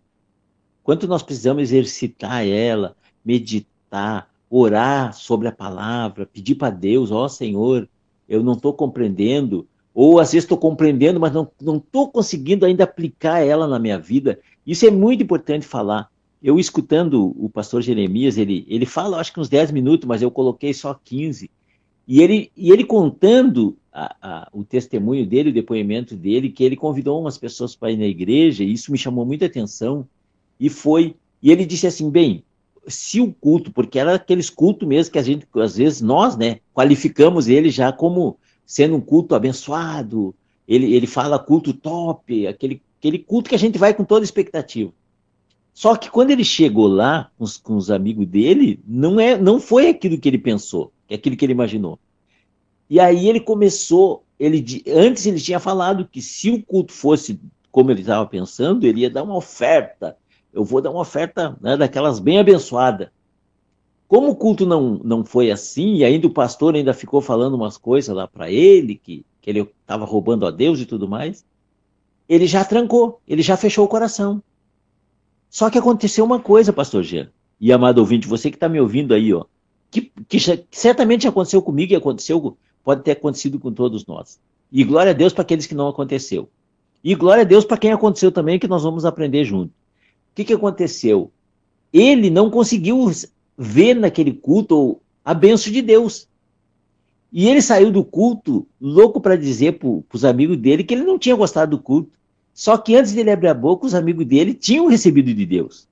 [0.82, 7.28] Quanto nós precisamos exercitar ela, meditar, orar sobre a palavra, pedir para Deus, ó oh,
[7.28, 7.88] Senhor,
[8.28, 13.40] eu não estou compreendendo, ou às vezes estou compreendendo, mas não estou conseguindo ainda aplicar
[13.40, 14.38] ela na minha vida.
[14.66, 16.10] Isso é muito importante falar.
[16.42, 20.30] Eu escutando o pastor Jeremias, ele, ele fala, acho que uns 10 minutos, mas eu
[20.30, 21.50] coloquei só 15.
[22.06, 26.76] E ele, e ele contando a, a, o testemunho dele, o depoimento dele, que ele
[26.76, 30.06] convidou umas pessoas para ir na igreja, e isso me chamou muita atenção,
[30.60, 32.44] e foi, e ele disse assim, bem,
[32.86, 36.60] se o culto, porque era aqueles cultos mesmo que a gente, às vezes nós, né,
[36.72, 40.34] qualificamos ele já como sendo um culto abençoado,
[40.66, 44.92] ele, ele fala culto top, aquele, aquele culto que a gente vai com toda expectativa.
[45.74, 49.60] Só que quando ele chegou lá com os, com os amigos dele, não, é, não
[49.60, 51.98] foi aquilo que ele pensou, é aquilo que ele imaginou.
[52.88, 57.38] E aí ele começou, ele antes ele tinha falado que se o culto fosse
[57.70, 60.16] como ele estava pensando, ele ia dar uma oferta.
[60.52, 63.12] Eu vou dar uma oferta né, daquelas bem abençoada.
[64.08, 67.76] Como o culto não, não foi assim, e ainda o pastor ainda ficou falando umas
[67.76, 71.44] coisas lá para ele, que, que ele estava roubando a Deus e tudo mais,
[72.26, 74.42] ele já trancou, ele já fechou o coração.
[75.50, 77.30] Só que aconteceu uma coisa, pastor Jean,
[77.60, 79.44] e amado ouvinte, você que está me ouvindo aí, ó,
[79.90, 80.38] que, que,
[80.70, 84.38] certamente aconteceu comigo e aconteceu, pode ter acontecido com todos nós.
[84.70, 86.48] E glória a Deus para aqueles que não aconteceu.
[87.02, 89.70] E glória a Deus para quem aconteceu também, que nós vamos aprender junto.
[89.70, 91.30] O que, que aconteceu?
[91.92, 93.10] Ele não conseguiu
[93.56, 96.28] ver naquele culto a benção de Deus.
[97.32, 101.18] E ele saiu do culto louco para dizer para os amigos dele que ele não
[101.18, 102.10] tinha gostado do culto.
[102.54, 105.86] Só que antes dele abrir a boca, os amigos dele tinham recebido de Deus.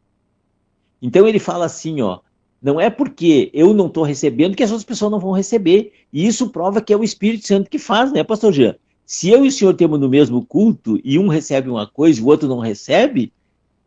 [1.01, 2.20] Então ele fala assim, ó,
[2.62, 5.92] não é porque eu não estou recebendo que as outras pessoas não vão receber.
[6.12, 8.76] E isso prova que é o Espírito Santo que faz, né, pastor Jean?
[9.04, 12.22] Se eu e o senhor temos no mesmo culto e um recebe uma coisa e
[12.22, 13.32] o outro não recebe,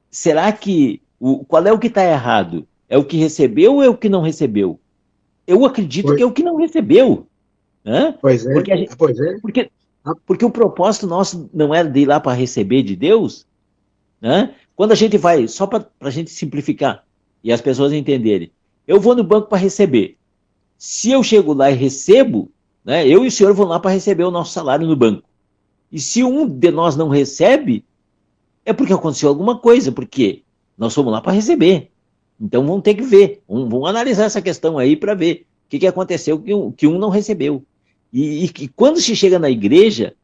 [0.09, 2.65] será que o, qual é o que está errado?
[2.87, 4.79] É o que recebeu ou é o que não recebeu?
[5.45, 6.17] Eu acredito pois.
[6.17, 7.27] que é o que não recebeu.
[7.83, 8.15] Né?
[8.21, 8.53] Pois é.
[8.53, 9.39] Porque, gente, pois é.
[9.39, 9.69] Porque,
[10.25, 13.45] porque o propósito nosso não era de ir lá para receber de Deus.
[14.21, 14.55] Né?
[14.75, 17.03] Quando a gente vai, só para a gente simplificar
[17.43, 18.51] e as pessoas entenderem,
[18.89, 20.17] eu vou no banco para receber.
[20.75, 22.51] Se eu chego lá e recebo,
[22.83, 25.29] né, eu e o senhor vão lá para receber o nosso salário no banco.
[25.91, 27.85] E se um de nós não recebe,
[28.65, 30.41] é porque aconteceu alguma coisa, porque
[30.75, 31.91] nós fomos lá para receber.
[32.41, 35.87] Então vamos ter que ver, vamos, analisar essa questão aí para ver o que, que
[35.87, 37.63] aconteceu que um, que um não recebeu.
[38.11, 40.15] E, e, e quando se chega na igreja,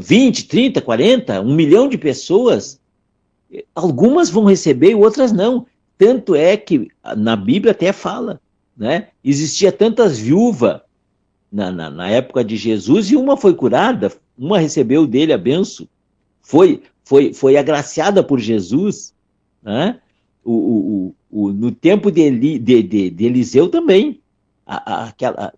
[0.00, 2.80] 20, 30, 40, um milhão de pessoas,
[3.74, 5.66] algumas vão receber e outras não.
[6.04, 8.38] Tanto é que na Bíblia até fala,
[8.76, 9.08] né?
[9.24, 10.82] Existia tantas viúvas
[11.50, 15.88] na, na, na, época de Jesus e uma foi curada, uma recebeu dele a benção,
[16.42, 19.14] foi, foi, foi agraciada por Jesus,
[19.62, 19.98] né?
[20.44, 24.20] O, o, o, no tempo de, Eli, de, de, de Eliseu também,
[24.66, 25.54] a, a, aquela,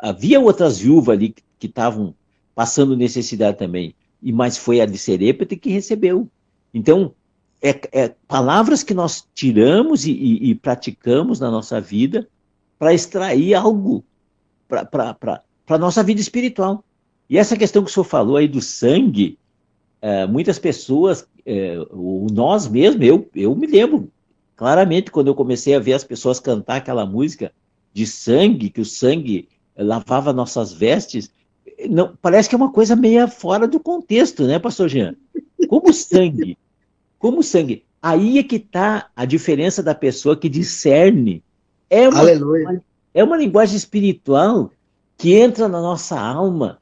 [0.00, 2.14] havia outras viúvas ali que estavam
[2.54, 6.28] passando necessidade também, e mas foi a de Serepta que recebeu.
[6.74, 7.14] Então,
[7.62, 12.28] é, é, palavras que nós tiramos e, e, e praticamos na nossa vida
[12.78, 14.04] para extrair algo
[14.68, 15.38] para
[15.68, 16.84] a nossa vida espiritual.
[17.28, 19.38] E essa questão que o senhor falou aí do sangue,
[20.00, 21.76] é, muitas pessoas, é,
[22.32, 24.10] nós mesmo, eu, eu me lembro,
[24.54, 27.52] claramente quando eu comecei a ver as pessoas cantar aquela música
[27.92, 31.30] de sangue, que o sangue lavava nossas vestes,
[31.88, 35.14] não, parece que é uma coisa meio fora do contexto, né, pastor Jean?
[35.68, 36.56] Como sangue?
[37.18, 37.84] Como sangue?
[38.00, 41.42] Aí é que está a diferença da pessoa que discerne.
[41.88, 42.82] É uma, Aleluia.
[43.14, 44.70] é uma linguagem espiritual
[45.16, 46.78] que entra na nossa alma,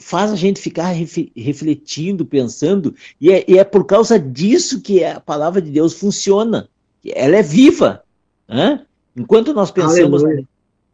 [0.00, 0.92] faz a gente ficar
[1.36, 6.68] refletindo, pensando, e é, e é, por causa disso que a palavra de Deus funciona
[7.08, 8.02] ela é viva.
[8.48, 8.84] Né?
[9.16, 10.28] Enquanto nós pensamos a,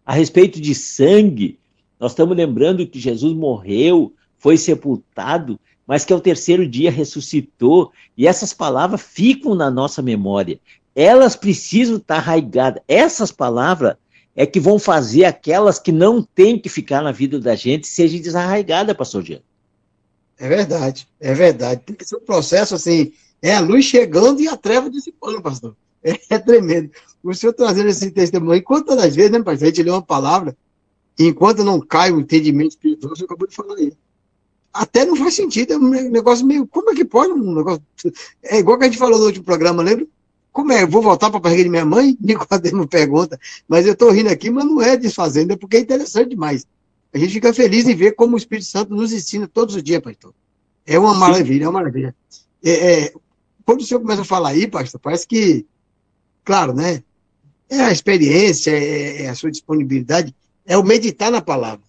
[0.05, 1.59] a respeito de sangue,
[1.99, 8.26] nós estamos lembrando que Jesus morreu, foi sepultado, mas que ao terceiro dia ressuscitou, e
[8.26, 10.59] essas palavras ficam na nossa memória.
[10.95, 12.82] Elas precisam estar arraigadas.
[12.89, 13.97] Essas palavras
[14.34, 18.18] é que vão fazer aquelas que não têm que ficar na vida da gente seja
[18.18, 19.43] desarraigada, pastor Diego.
[20.39, 21.82] É verdade, é verdade.
[21.87, 25.76] Tem que ser um processo assim, é a luz chegando e a treva dissipando, pastor.
[26.03, 26.91] É, tremendo.
[27.22, 29.55] O senhor trazendo esse testemunho, quantas das vezes, né, pai?
[29.55, 30.57] A gente lê uma palavra,
[31.18, 33.93] enquanto não cai o entendimento espiritual, você acabou de falar aí.
[34.77, 36.66] Até não faz sentido, é um negócio meio.
[36.66, 37.83] Como é que pode um negócio.
[38.43, 40.07] É igual que a gente falou no último programa, lembra?
[40.53, 40.83] Como é?
[40.83, 42.16] Eu vou voltar para a barriga de minha mãe?
[42.20, 43.39] Nicodemo pergunta.
[43.66, 46.66] Mas eu estou rindo aqui, mas não é desfazendo, é porque é interessante demais.
[47.12, 50.03] A gente fica feliz em ver como o Espírito Santo nos ensina todos os dias,
[50.03, 50.35] pastor.
[50.87, 52.14] É uma maravilha, é uma maravilha.
[52.62, 53.12] É, é,
[53.64, 55.64] quando o senhor começa a falar aí, pastor, parece que
[56.45, 57.03] claro, né?
[57.68, 61.86] É a experiência, é, é a sua disponibilidade, é o meditar na palavra.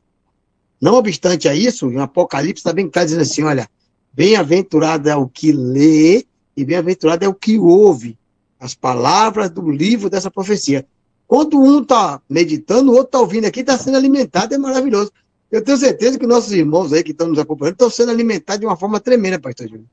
[0.80, 3.70] Não obstante a isso, em Apocalipse está bem claro dizendo assim: olha,
[4.14, 6.26] bem-aventurado é o que lê
[6.56, 8.18] e bem-aventurado é o que ouve
[8.60, 10.86] as palavras do livro dessa profecia.
[11.28, 15.12] Quando um está meditando, o outro está ouvindo aqui, está sendo alimentado, é maravilhoso.
[15.52, 18.66] Eu tenho certeza que nossos irmãos aí que estão nos acompanhando estão sendo alimentados de
[18.66, 19.86] uma forma tremenda, pastor Júlio.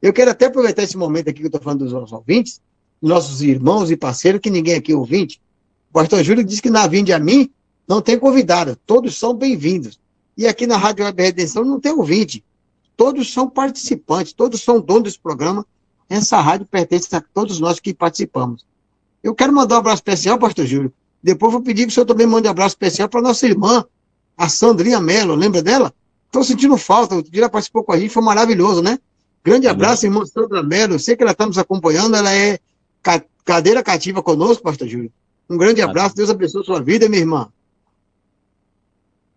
[0.00, 2.60] Eu quero até aproveitar esse momento aqui que eu estou falando dos nossos ouvintes
[3.00, 5.40] nossos irmãos e parceiros, que ninguém aqui é ouvinte.
[5.90, 7.50] O pastor Júlio disse que na Vinde a mim
[7.86, 9.98] não tem convidado, todos são bem-vindos.
[10.36, 12.44] E aqui na Rádio Web Redenção não tem ouvinte.
[12.96, 15.66] todos são participantes, todos são donos desse programa.
[16.08, 18.64] Essa rádio pertence a todos nós que participamos.
[19.22, 20.92] Eu quero mandar um abraço especial, pastor Júlio.
[21.22, 23.84] Depois vou pedir que o senhor também mande um abraço especial para nossa irmã,
[24.36, 25.92] a Sandrinha Mello, lembra dela?
[26.26, 28.98] Estou sentindo falta, o dia ela participou com a gente, foi maravilhoso, né?
[29.42, 30.94] Grande abraço, irmã Sandra Mello.
[30.94, 32.58] Eu sei que ela está nos acompanhando, ela é
[33.02, 35.10] ca cadeira cativa conosco, pastor Júlio.
[35.48, 37.48] Um grande abraço, Deus abençoe a sua vida, minha irmã.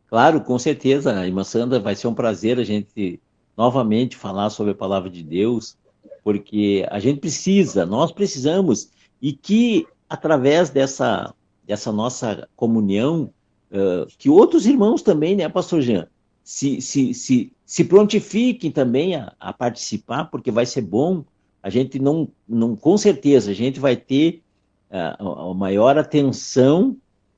[0.09, 3.21] Claro, com certeza, irmã Sandra, vai ser um prazer a gente
[3.55, 5.77] novamente falar sobre a palavra de Deus,
[6.23, 8.89] porque a gente precisa, nós precisamos,
[9.21, 11.33] e que através dessa,
[11.63, 13.29] dessa nossa comunhão,
[13.71, 16.07] uh, que outros irmãos também, né, pastor Jean,
[16.43, 21.23] se, se, se, se prontifiquem também a, a participar, porque vai ser bom,
[21.61, 24.41] a gente não, não com certeza, a gente vai ter
[24.89, 26.97] uh, a maior atenção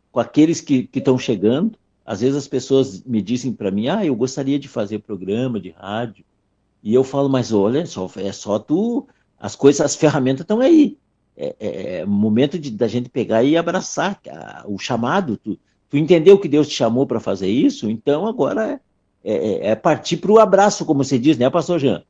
[0.10, 1.81] com aqueles que estão chegando,
[2.12, 5.70] às vezes as pessoas me dizem para mim, ah, eu gostaria de fazer programa de
[5.70, 6.26] rádio,
[6.84, 9.08] e eu falo, mas olha, só, é só tu,
[9.40, 10.98] as coisas, as ferramentas estão aí.
[11.38, 15.38] É, é, é momento de, da gente pegar e abraçar a, o chamado.
[15.38, 15.58] Tu,
[15.90, 17.90] tu entendeu que Deus te chamou para fazer isso?
[17.90, 18.82] Então agora
[19.24, 22.04] é, é, é partir para o abraço, como você diz, né, pastor Jean?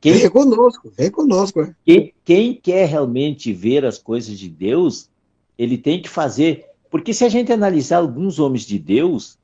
[0.00, 1.60] Quem, vem conosco, vem conosco.
[1.60, 1.74] É.
[1.84, 5.08] Quem, quem quer realmente ver as coisas de Deus,
[5.56, 6.64] ele tem que fazer.
[6.90, 9.38] Porque se a gente analisar alguns homens de Deus,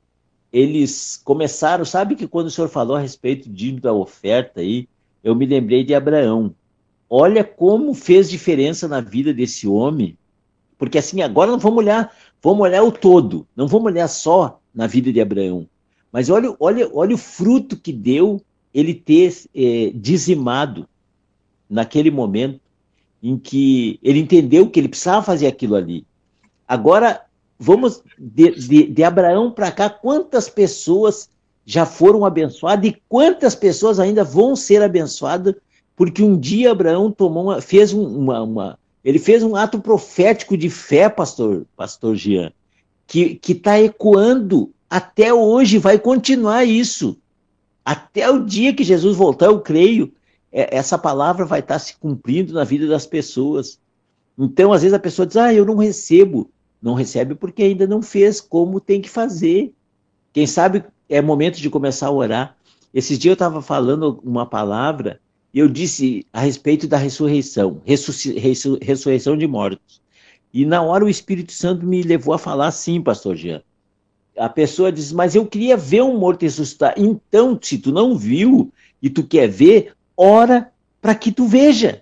[0.51, 4.87] eles começaram, sabe que quando o senhor falou a respeito de, da oferta aí,
[5.23, 6.53] eu me lembrei de Abraão.
[7.09, 10.17] Olha como fez diferença na vida desse homem,
[10.77, 14.87] porque assim, agora não vamos olhar, vamos olhar o todo, não vamos olhar só na
[14.87, 15.67] vida de Abraão.
[16.11, 18.41] Mas olha, olha, olha o fruto que deu
[18.73, 20.87] ele ter é, dizimado
[21.69, 22.59] naquele momento
[23.23, 26.05] em que ele entendeu que ele precisava fazer aquilo ali.
[26.67, 27.21] Agora,
[27.61, 31.29] vamos de, de, de Abraão para cá, quantas pessoas
[31.63, 35.53] já foram abençoadas e quantas pessoas ainda vão ser abençoadas,
[35.95, 40.71] porque um dia Abraão tomou uma, fez uma, uma, ele fez um ato profético de
[40.71, 42.51] fé, pastor, pastor Jean,
[43.05, 47.15] que está ecoando até hoje, vai continuar isso.
[47.85, 50.11] Até o dia que Jesus voltar, eu creio,
[50.51, 53.79] é, essa palavra vai estar tá se cumprindo na vida das pessoas.
[54.37, 56.49] Então, às vezes a pessoa diz, ah, eu não recebo.
[56.81, 59.71] Não recebe porque ainda não fez como tem que fazer.
[60.33, 62.57] Quem sabe é momento de começar a orar.
[62.93, 65.19] Esses dias eu estava falando uma palavra
[65.53, 70.01] e eu disse a respeito da ressurreição, ressurreição de mortos.
[70.53, 73.61] E na hora o Espírito Santo me levou a falar assim, pastor Jean.
[74.37, 76.95] A pessoa diz, mas eu queria ver um morto ressuscitar.
[76.97, 78.71] Então, se tu não viu
[79.01, 80.71] e tu quer ver, ora
[81.01, 82.00] para que tu veja.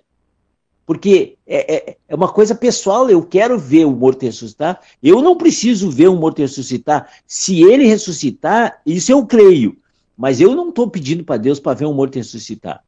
[0.90, 5.36] Porque é, é, é, uma coisa pessoal, eu quero ver o morto ressuscitar, eu não
[5.36, 7.08] preciso ver o morto ressuscitar.
[7.28, 9.76] Se ele ressuscitar, isso eu creio.
[10.18, 12.82] Mas eu não estou pedindo para Deus para ver um morto ressuscitar.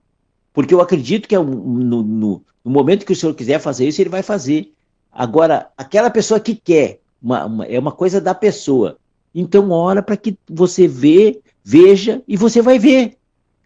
[0.52, 4.02] Porque eu acredito que é no, no, no, momento que o Senhor quiser fazer isso,
[4.02, 4.72] ele vai fazer.
[5.12, 8.96] Agora, aquela pessoa que quer, uma, uma, é uma coisa da pessoa.
[9.32, 13.16] Então, ora para que você vê, veja e você vai ver.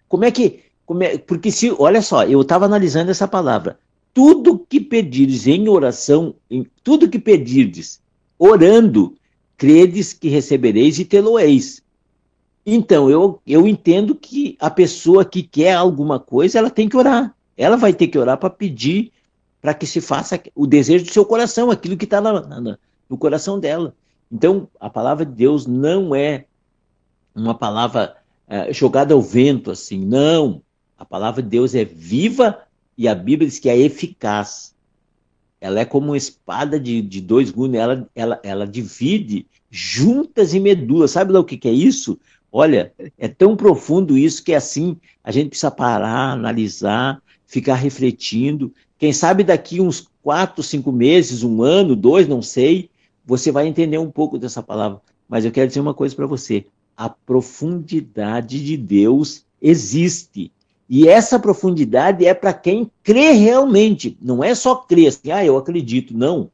[0.07, 0.61] Como é que.
[0.85, 3.79] Como é, porque se, olha só, eu estava analisando essa palavra
[4.17, 8.01] tudo que pedirdes em oração, em tudo que pedirdes
[8.39, 9.15] orando,
[9.59, 11.83] credes que recebereis e tê-lo-eis.
[12.65, 17.37] Então, eu, eu entendo que a pessoa que quer alguma coisa, ela tem que orar.
[17.59, 19.13] Ela vai ter que orar para pedir
[19.61, 23.95] para que se faça o desejo do seu coração, aquilo que está no coração dela.
[24.33, 26.47] Então, a palavra de Deus não é
[27.35, 28.17] uma palavra
[28.49, 30.07] é, jogada ao vento, assim.
[30.07, 30.63] Não.
[30.97, 32.66] A palavra de Deus é viva
[32.97, 34.75] e a Bíblia diz que é eficaz.
[35.61, 40.61] Ela é como uma espada de, de dois gumes, ela, ela, ela divide juntas e
[40.61, 41.11] medulas.
[41.11, 42.19] Sabe lá o que, que é isso?
[42.53, 48.73] Olha, é tão profundo isso que é assim, a gente precisa parar, analisar, ficar refletindo.
[48.99, 52.89] Quem sabe daqui uns quatro, cinco meses, um ano, dois, não sei,
[53.25, 55.01] você vai entender um pouco dessa palavra.
[55.29, 56.65] Mas eu quero dizer uma coisa para você:
[56.97, 60.53] a profundidade de Deus existe.
[60.89, 65.57] E essa profundidade é para quem crê realmente, não é só crer assim, ah, eu
[65.57, 66.51] acredito, não.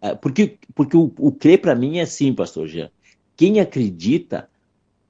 [0.00, 2.88] É, porque, porque o, o crer para mim é assim, pastor Jean.
[3.36, 4.48] Quem acredita,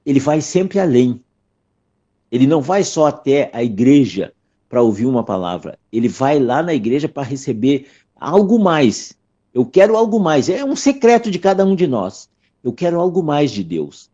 [0.03, 1.21] ele vai sempre além.
[2.31, 4.33] Ele não vai só até a igreja
[4.67, 9.17] para ouvir uma palavra, ele vai lá na igreja para receber algo mais.
[9.51, 10.47] Eu quero algo mais.
[10.47, 12.29] É um secreto de cada um de nós.
[12.63, 14.08] Eu quero algo mais de Deus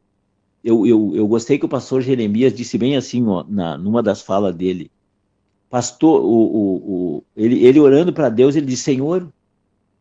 [0.66, 4.24] eu, eu, eu gostei que o pastor Jeremias disse bem assim, ó, na, numa das
[4.24, 4.90] falas dele.
[5.70, 6.76] Pastor, o, o,
[7.18, 9.32] o ele, ele orando para Deus, ele disse: Senhor,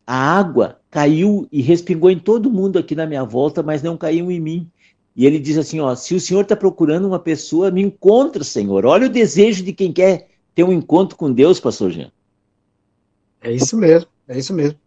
[0.07, 4.31] a água caiu e respingou em todo mundo aqui na minha volta, mas não caiu
[4.31, 4.67] em mim.
[5.15, 8.87] E ele diz assim: ó, se o Senhor está procurando uma pessoa, me encontra, Senhor.
[8.87, 12.11] Olha o desejo de quem quer ter um encontro com Deus, pastor Jean.
[13.39, 14.79] É isso mesmo, é isso mesmo.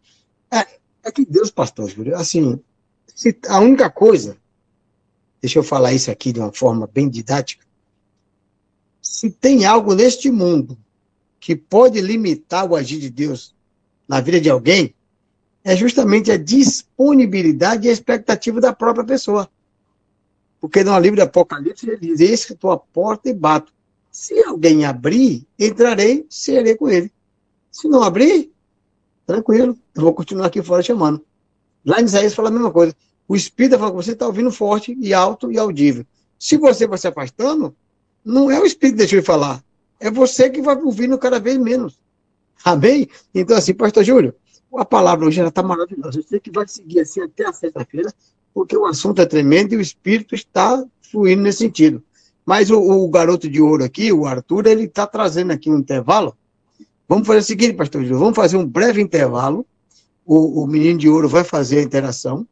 [0.50, 0.66] É,
[1.04, 2.58] é que Deus, pastor assim,
[3.14, 4.36] se, a única coisa,
[5.40, 7.64] deixa eu falar isso aqui de uma forma bem didática,
[9.00, 10.76] se tem algo neste mundo
[11.40, 13.54] que pode limitar o agir de Deus
[14.06, 14.94] na vida de alguém,
[15.64, 19.48] é justamente a disponibilidade e a expectativa da própria pessoa.
[20.60, 23.72] Porque no livro do Apocalipse ele diz: Eis que estou à porta e bato.
[24.10, 27.12] Se alguém abrir, entrarei, serei com ele.
[27.70, 28.50] Se não abrir,
[29.26, 31.24] tranquilo, eu vou continuar aqui fora chamando.
[31.84, 32.96] Lá em Isaías fala a mesma coisa.
[33.28, 36.06] O Espírito fala que você está ouvindo forte e alto e audível.
[36.38, 37.76] Se você vai se afastando,
[38.24, 39.62] não é o Espírito que deixou de falar.
[40.00, 41.98] É você que vai ouvindo cada vez menos.
[42.64, 43.06] Amém?
[43.34, 44.34] Então, assim, pastor Júlio,
[44.74, 46.22] a palavra hoje está maravilhosa.
[46.22, 48.12] Você que vai seguir assim até a sexta-feira,
[48.54, 52.02] porque o assunto é tremendo e o Espírito está fluindo nesse sentido.
[52.46, 56.34] Mas o, o garoto de ouro aqui, o Arthur, ele está trazendo aqui um intervalo.
[57.06, 59.66] Vamos fazer o seguinte, pastor Júlio, vamos fazer um breve intervalo.
[60.24, 62.46] O, o menino de ouro vai fazer a interação.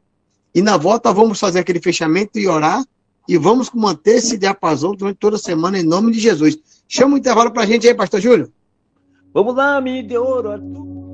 [0.56, 2.82] E na volta vamos fazer aquele fechamento e orar.
[3.28, 6.56] E vamos manter esse diapasão durante toda a semana, em nome de Jesus.
[6.88, 8.50] Chama o intervalo para a gente aí, pastor Júlio.
[9.34, 11.05] Vamos lá, menino de ouro, Arthur.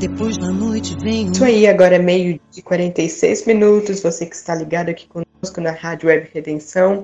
[0.00, 1.30] Depois noite vem.
[1.30, 4.00] Isso aí, agora é meio de 46 minutos.
[4.00, 7.02] Você que está ligado aqui conosco na Rádio Web Redenção,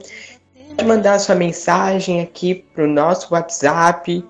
[0.75, 4.25] pode mandar sua mensagem aqui para o nosso WhatsApp,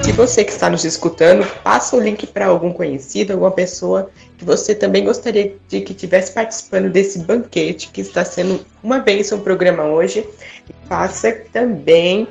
[0.03, 4.45] Se você que está nos escutando, passa o link para algum conhecido, alguma pessoa que
[4.45, 9.43] você também gostaria de que estivesse participando desse banquete que está sendo uma bênção o
[9.43, 10.27] programa hoje.
[10.69, 12.29] E faça também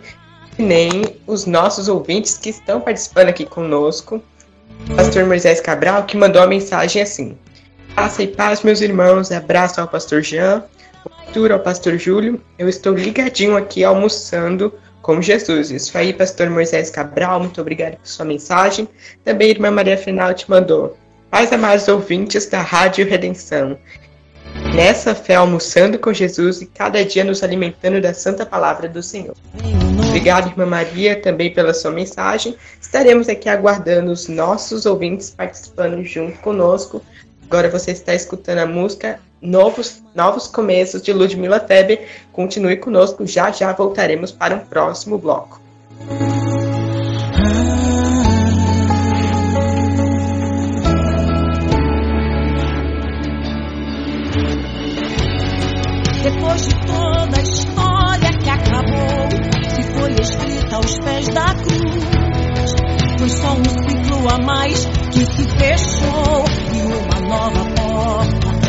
[0.57, 4.21] nem os nossos ouvintes que estão participando aqui conosco.
[4.95, 7.37] Pastor Moisés Cabral que mandou a mensagem assim:
[7.95, 9.31] Passa e paz, meus irmãos.
[9.31, 10.63] Abraço ao pastor Jean,
[11.27, 12.41] Arthur, ao pastor Júlio.
[12.57, 15.71] Eu estou ligadinho aqui almoçando com Jesus.
[15.71, 18.87] Isso aí, pastor Moisés Cabral, muito obrigado por sua mensagem.
[19.23, 20.97] Também irmã Maria Final te mandou.
[21.29, 23.77] Pais amados ouvintes da Rádio Redenção.
[24.73, 29.35] Nessa fé, almoçando com Jesus e cada dia nos alimentando da santa palavra do Senhor.
[30.07, 32.55] Obrigado, irmã Maria, também pela sua mensagem.
[32.81, 37.01] Estaremos aqui aguardando os nossos ouvintes participando junto conosco.
[37.45, 42.07] Agora você está escutando a música Novos, Novos Começos de Ludmila Teber.
[42.31, 45.61] Continue conosco, já já voltaremos para um próximo bloco.
[56.21, 59.29] Depois de toda a história que acabou,
[59.75, 62.75] que foi escrita aos pés da cruz,
[63.17, 68.68] foi só um ciclo a mais que se fechou e uma nova porta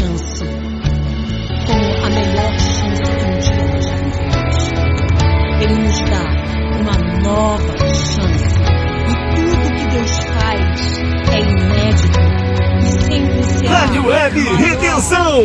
[0.00, 0.44] chance,
[1.66, 4.56] com a melhor chance que um dia nós tivemos.
[5.60, 6.24] Ele nos dá
[6.80, 8.50] uma nova chance.
[9.06, 10.80] E tudo que Deus faz
[11.30, 12.20] é inédito.
[13.68, 15.42] Rádio Web Retenção!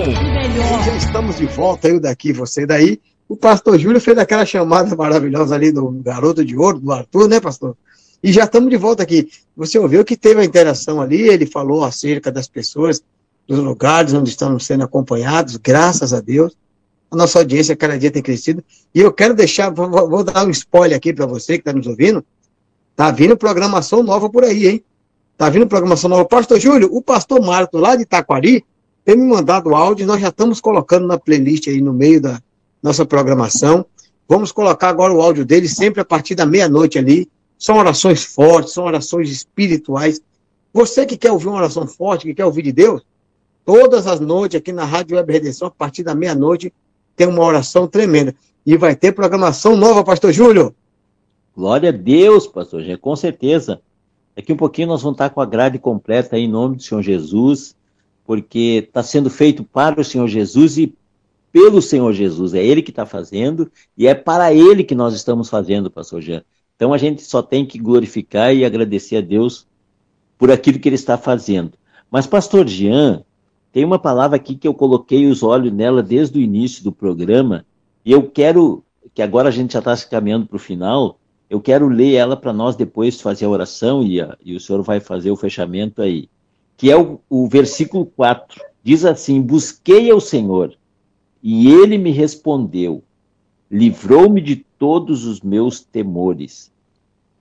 [0.86, 3.00] Já estamos de volta, eu daqui, você daí.
[3.28, 7.42] O pastor Júlio fez aquela chamada maravilhosa ali do garoto de ouro, do Arthur, né,
[7.42, 7.76] pastor?
[8.24, 9.28] E já estamos de volta aqui.
[9.58, 13.04] Você ouviu que teve a interação ali, ele falou acerca das pessoas
[13.48, 16.56] dos lugares onde estamos sendo acompanhados, graças a Deus.
[17.12, 18.64] A nossa audiência cada dia tem crescido.
[18.94, 21.88] E eu quero deixar, vou, vou dar um spoiler aqui para você que está nos
[21.88, 22.26] ouvindo.
[22.96, 24.84] Tá vindo programação nova por aí, hein?
[25.38, 26.26] Tá vindo programação nova.
[26.26, 28.66] Pastor Júlio, o pastor Marto, lá de Itaquari,
[29.04, 32.42] tem me mandado áudio, nós já estamos colocando na playlist aí no meio da
[32.82, 33.86] nossa programação.
[34.28, 37.30] Vamos colocar agora o áudio dele sempre a partir da meia-noite ali.
[37.58, 40.20] São orações fortes, são orações espirituais.
[40.74, 43.02] Você que quer ouvir uma oração forte, que quer ouvir de Deus,
[43.66, 46.72] todas as noites aqui na Rádio Web Redenção, a partir da meia-noite,
[47.16, 48.34] tem uma oração tremenda.
[48.66, 50.74] E vai ter programação nova, Pastor Júlio.
[51.56, 53.82] Glória a Deus, pastor Jean, com certeza.
[54.36, 57.02] Daqui um pouquinho nós vamos estar com a grade completa aí, em nome do Senhor
[57.02, 57.74] Jesus,
[58.26, 60.94] porque está sendo feito para o Senhor Jesus e
[61.54, 62.54] pelo Senhor Jesus.
[62.54, 66.44] É Ele que está fazendo e é para Ele que nós estamos fazendo, pastor Jean.
[66.76, 69.66] Então a gente só tem que glorificar e agradecer a Deus
[70.38, 71.72] por aquilo que Ele está fazendo.
[72.12, 73.24] Mas, pastor Jean,
[73.76, 77.66] tem uma palavra aqui que eu coloquei os olhos nela desde o início do programa
[78.06, 78.82] e eu quero,
[79.14, 81.20] que agora a gente já está se caminhando para o final,
[81.50, 84.82] eu quero ler ela para nós depois fazer a oração e, a, e, o senhor
[84.82, 86.30] vai fazer o fechamento aí.
[86.78, 88.64] Que é o, o versículo 4.
[88.82, 90.74] Diz assim: Busquei ao Senhor
[91.44, 93.04] e ele me respondeu,
[93.70, 96.72] livrou-me de todos os meus temores.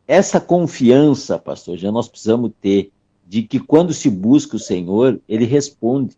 [0.04, 2.90] Essa confiança, pastor, já nós precisamos ter
[3.24, 6.16] de que quando se busca o Senhor, ele responde.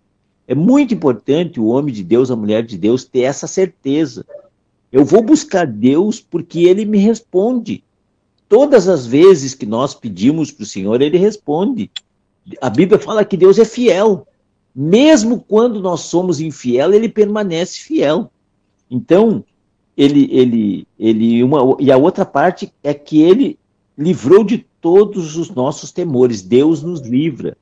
[0.48, 4.24] É muito importante o homem de Deus, a mulher de Deus, ter essa certeza
[4.96, 7.82] eu vou buscar Deus porque ele me responde.
[8.48, 11.90] Todas as vezes que nós pedimos para o Senhor, ele responde.
[12.60, 14.26] A Bíblia fala que Deus é fiel.
[14.74, 18.30] Mesmo quando nós somos infiel, ele permanece fiel.
[18.90, 19.44] Então,
[19.96, 23.58] ele, ele, ele, uma, e a outra parte é que ele
[23.98, 26.42] livrou de todos os nossos temores.
[26.42, 27.56] Deus nos livra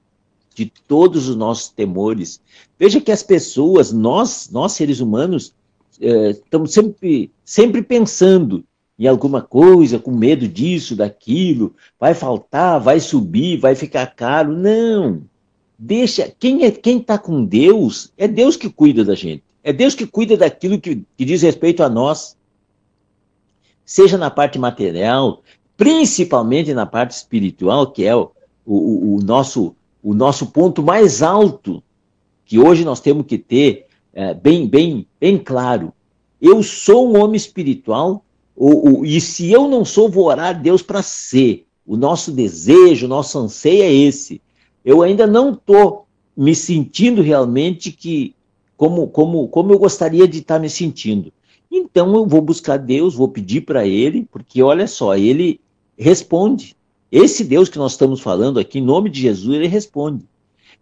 [0.55, 2.41] de todos os nossos temores.
[2.79, 5.53] Veja que as pessoas, nós, nós seres humanos,
[6.01, 8.65] é, estamos sempre, sempre pensando
[8.99, 14.53] em alguma coisa, com medo disso, daquilo, vai faltar, vai subir, vai ficar caro.
[14.53, 15.23] Não.
[15.79, 16.33] Deixa.
[16.39, 19.43] Quem é quem está com Deus, é Deus que cuida da gente.
[19.63, 22.37] É Deus que cuida daquilo que, que diz respeito a nós.
[23.85, 25.43] Seja na parte material,
[25.77, 28.31] principalmente na parte espiritual, que é o,
[28.65, 29.75] o, o, nosso,
[30.05, 31.83] o nosso ponto mais alto
[32.45, 35.95] que hoje nós temos que ter é, bem, bem, bem claro.
[36.41, 38.23] Eu sou um homem espiritual,
[38.55, 41.65] ou, e se eu não sou, vou orar a Deus para ser.
[41.87, 44.43] O nosso desejo, o nosso anseio é esse.
[44.85, 48.35] Eu ainda não estou me sentindo realmente que
[48.77, 51.33] como, como, como eu gostaria de estar tá me sentindo.
[51.71, 55.61] Então eu vou buscar Deus, vou pedir para Ele, porque olha só, Ele
[55.97, 56.77] responde.
[57.17, 60.27] Esse Deus que nós estamos falando aqui, em nome de Jesus, Ele responde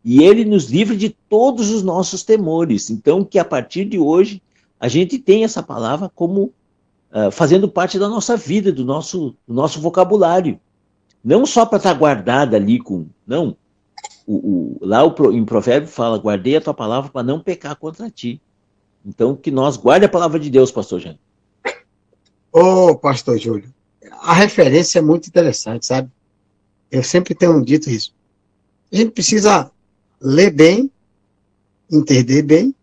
[0.05, 2.91] e ele nos livra de todos os nossos temores.
[2.91, 4.43] Então, que a partir de hoje
[4.81, 6.53] a gente tem essa palavra como
[7.13, 10.59] uh, fazendo parte da nossa vida, do nosso, do nosso vocabulário.
[11.23, 13.07] Não só para estar guardada ali com.
[13.25, 13.57] Não.
[14.27, 18.11] O, o, lá o, em Provérbio fala: guardei a tua palavra para não pecar contra
[18.11, 18.41] ti.
[19.07, 21.17] Então, que nós guarde a palavra de Deus, pastor Jean.
[22.53, 23.73] Ô, oh, pastor Júlio,
[24.21, 26.11] a referência é muito interessante, sabe?
[26.93, 28.15] Eu sempre tenho dito isso.
[28.93, 29.71] A gente precisa
[30.21, 30.93] ler bem,
[31.91, 32.75] entender bem,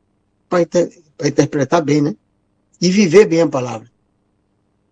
[0.50, 2.16] para inter, interpretar bem, né?
[2.82, 3.88] E viver bem a palavra.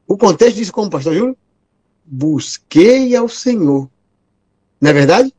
[0.07, 1.36] O contexto diz como, pastor Júlio?
[2.05, 3.89] Busquei ao Senhor.
[4.80, 5.34] Não é verdade?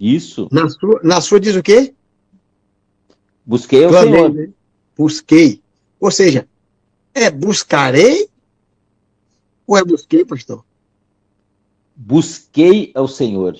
[0.00, 0.48] Isso.
[0.50, 1.92] Na sua, na sua diz o quê?
[3.44, 4.32] Busquei ao Senhor.
[4.32, 4.48] Né?
[4.96, 5.60] Busquei.
[6.00, 6.48] Ou seja,
[7.12, 8.30] é buscarei
[9.66, 10.64] ou é busquei, pastor?
[12.02, 13.58] Busquei ao Senhor.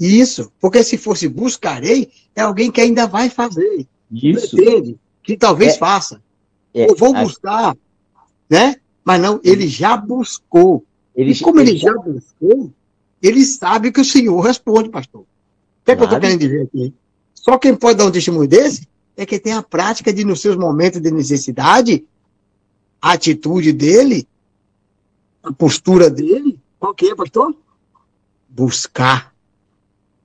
[0.00, 3.86] Isso, porque se fosse buscarei, é alguém que ainda vai fazer.
[4.10, 4.56] Isso.
[4.56, 6.22] Pretende, que talvez é, faça.
[6.72, 7.76] É, Eu vou buscar,
[8.48, 8.76] né?
[9.04, 10.84] Mas não, ele já buscou.
[11.14, 12.72] Ele, e como ele, ele já buscou,
[13.22, 15.20] ele sabe que o Senhor responde, pastor.
[15.20, 15.26] O
[15.84, 16.94] que, é que eu estou querendo dizer aqui?
[17.34, 20.56] Só quem pode dar um testemunho desse é que tem a prática de, nos seus
[20.56, 22.04] momentos de necessidade,
[23.02, 24.26] a atitude dele,
[25.42, 27.54] a postura dele, qual que é, pastor?
[28.56, 29.34] Buscar.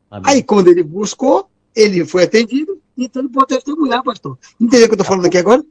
[0.09, 0.23] Amém.
[0.25, 4.37] Aí, quando ele buscou, ele foi atendido, então ele pode testemunhar, pastor.
[4.59, 5.63] Entendeu o que eu estou falando aqui agora?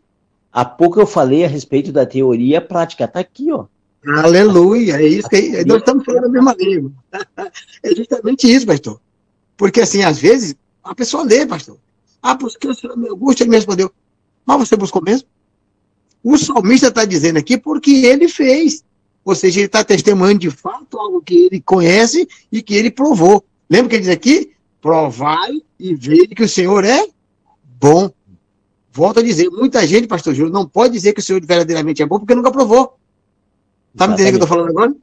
[0.52, 3.64] Há pouco eu falei a respeito da teoria prática, está aqui, ó.
[4.06, 6.92] Aleluia, é isso que nós estamos falando a mesma língua.
[7.82, 9.00] É justamente isso, pastor.
[9.56, 10.54] Porque, assim, às vezes,
[10.84, 11.78] a pessoa lê, pastor.
[12.22, 13.90] Ah, busquei o Senhor na minha angústia, ele me respondeu.
[14.44, 15.26] Mas você buscou mesmo?
[16.22, 18.84] O salmista está dizendo aqui porque ele fez.
[19.24, 23.44] Ou seja, ele está testemunhando de fato algo que ele conhece e que ele provou.
[23.68, 24.52] Lembra que ele diz aqui?
[24.80, 27.06] Provai e vede que o Senhor é
[27.78, 28.10] bom.
[28.92, 32.06] Volto a dizer, muita gente, pastor Júlio, não pode dizer que o Senhor verdadeiramente é
[32.06, 32.96] bom porque nunca provou.
[33.96, 34.94] Tá me entendendo o que eu estou falando agora?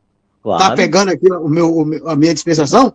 [0.44, 0.64] Claro.
[0.64, 2.94] Tá pegando aqui o meu, o meu- a minha dispensação?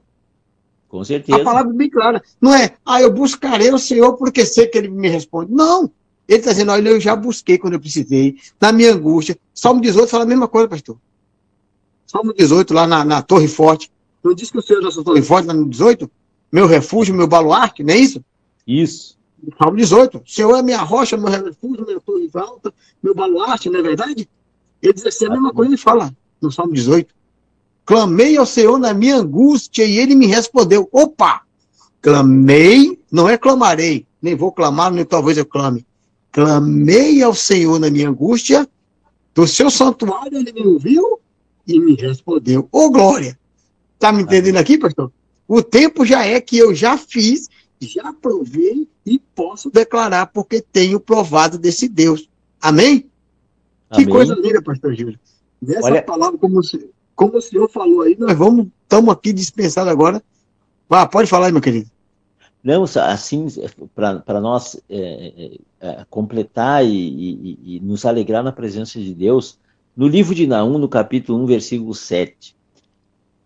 [0.89, 1.41] Com certeza.
[1.41, 2.23] A palavra é bem clara.
[2.41, 5.53] Não é, ah, eu buscarei o Senhor porque sei que ele me responde.
[5.53, 5.91] Não.
[6.29, 9.37] Ele está dizendo, olha, eu já busquei quando eu precisei, na minha angústia.
[9.55, 10.97] Salmo 18 fala a mesma coisa, pastor.
[12.13, 13.91] Salmo 18, lá na, na Torre Forte.
[14.23, 16.11] Não diz que o Senhor é nossa Torre Forte, lá no 18?
[16.53, 18.23] Meu refúgio, meu baluarte, não é isso?
[18.67, 19.17] Isso.
[19.59, 20.19] Salmo 18.
[20.19, 22.71] O Senhor é minha rocha, meu refúgio, minha torre alta,
[23.03, 24.29] meu baluarte, não é verdade?
[24.83, 27.15] Ele diz assim, a mesma coisa ele fala no Salmo 18.
[27.87, 30.87] Clamei ao Senhor na minha angústia e ele me respondeu.
[30.93, 31.41] Opa!
[32.03, 35.87] Clamei, não é clamarei, nem vou clamar, nem talvez eu clame.
[36.31, 38.69] Clamei ao Senhor na minha angústia,
[39.35, 41.22] do seu santuário ele me ouviu
[41.67, 42.69] e me respondeu.
[42.73, 43.39] Ô glória!
[43.99, 45.13] Tá me entendendo aqui, pastor?
[45.47, 47.49] O tempo já é que eu já fiz,
[47.81, 52.29] já provei e posso declarar, porque tenho provado desse Deus.
[52.61, 53.01] Amém?
[53.93, 54.09] Que Amém.
[54.09, 55.19] coisa linda, pastor Júlio.
[55.61, 59.33] Nessa Olha- palavra, como, o se- como o senhor falou aí, nós vamos, estamos aqui
[59.33, 60.23] dispensados agora.
[60.89, 61.91] Vá, pode falar aí, meu querido.
[62.65, 63.49] Não, assim,
[63.95, 69.59] para nós é, é, é, completar e, e- e nos alegrar na presença de Deus,
[69.97, 72.57] no livro de Naum, no capítulo 1, versículo 7.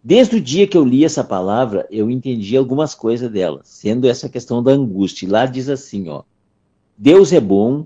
[0.02, 4.28] Desde o dia que eu li essa palavra, eu entendi algumas coisas dela, sendo essa
[4.28, 5.26] questão da angústia.
[5.26, 6.22] E lá diz assim, ó:
[6.96, 7.84] Deus é bom,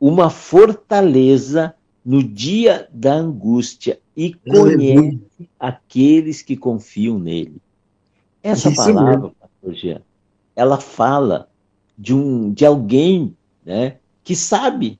[0.00, 5.20] uma fortaleza no dia da angústia e conhece
[5.58, 7.60] aqueles que confiam nele.
[8.42, 10.00] Essa Isso palavra, pastor Jean,
[10.56, 11.46] ela fala
[11.98, 14.98] de um de alguém, né, que sabe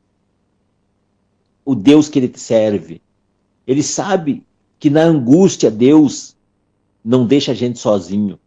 [1.70, 3.00] o Deus que ele serve.
[3.66, 4.42] Ele sabe
[4.78, 6.34] que na angústia Deus
[7.04, 8.38] não deixa a gente sozinho.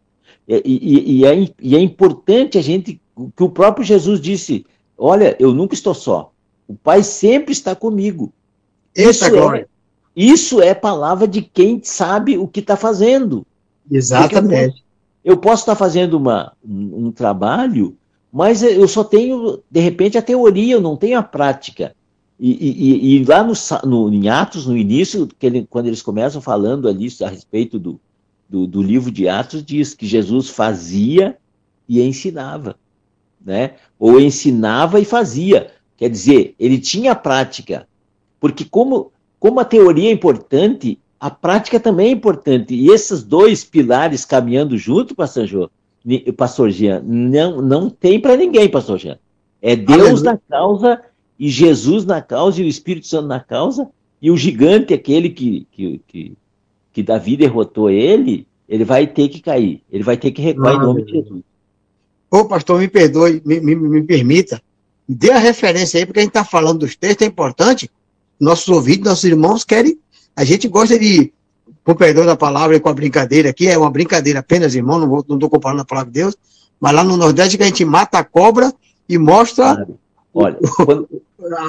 [0.47, 2.99] E, e- e é, e é importante a gente
[3.35, 4.65] que o próprio Jesus disse:
[4.97, 6.31] Olha, eu nunca estou só.
[6.67, 8.33] O Pai sempre está comigo.
[8.95, 9.67] Eita é- glória.
[10.15, 13.45] Isso é palavra de quem sabe o que está fazendo.
[13.89, 14.83] Exatamente.
[15.23, 17.95] Eu posso estar fazendo uma, um, um trabalho,
[18.31, 21.95] mas eu só tenho, de repente, a teoria, eu não tenho a prática.
[22.39, 23.53] E, e- e- lá no,
[23.85, 27.99] no- em Atos, no início, ele- quando eles começam falando ali a respeito do,
[28.49, 31.37] do, do livro de Atos, diz que Jesus fazia
[31.87, 32.75] e ensinava.
[33.43, 33.73] Né?
[33.99, 35.71] Ou ensinava e fazia.
[35.97, 37.87] Quer dizer, ele tinha prática.
[38.39, 42.73] Porque como, como a teoria é importante, a prática também é importante.
[42.73, 45.69] E esses dois pilares caminhando junto, pastor,
[46.03, 49.17] ni- pastor Jean, não, não tem para ninguém, pastor Jean.
[49.61, 50.23] É Deus Aleluia.
[50.23, 51.01] na causa
[51.43, 53.89] e Jesus na causa e o Espírito Santo na causa
[54.21, 56.33] e o gigante, aquele que, que, que,
[56.93, 59.83] que Davi derrotou ele, ele vai ter que cair.
[59.91, 61.43] Ele vai ter que recuar em nome de Jesus.
[62.31, 64.61] Ô, pastor, me perdoe, me, me, me permita.
[65.05, 67.91] Dê a referência aí, porque a gente está falando dos textos, é importante.
[68.39, 69.99] Nossos ouvidos, nossos irmãos querem.
[70.33, 71.33] A gente gosta de,
[71.83, 75.35] com perdão da palavra e com a brincadeira aqui, é uma brincadeira apenas, irmão, não
[75.35, 76.37] estou comparando a palavra de Deus,
[76.79, 78.73] mas lá no Nordeste que a gente mata a cobra
[79.09, 79.85] e mostra?
[80.33, 81.09] Olha, quando-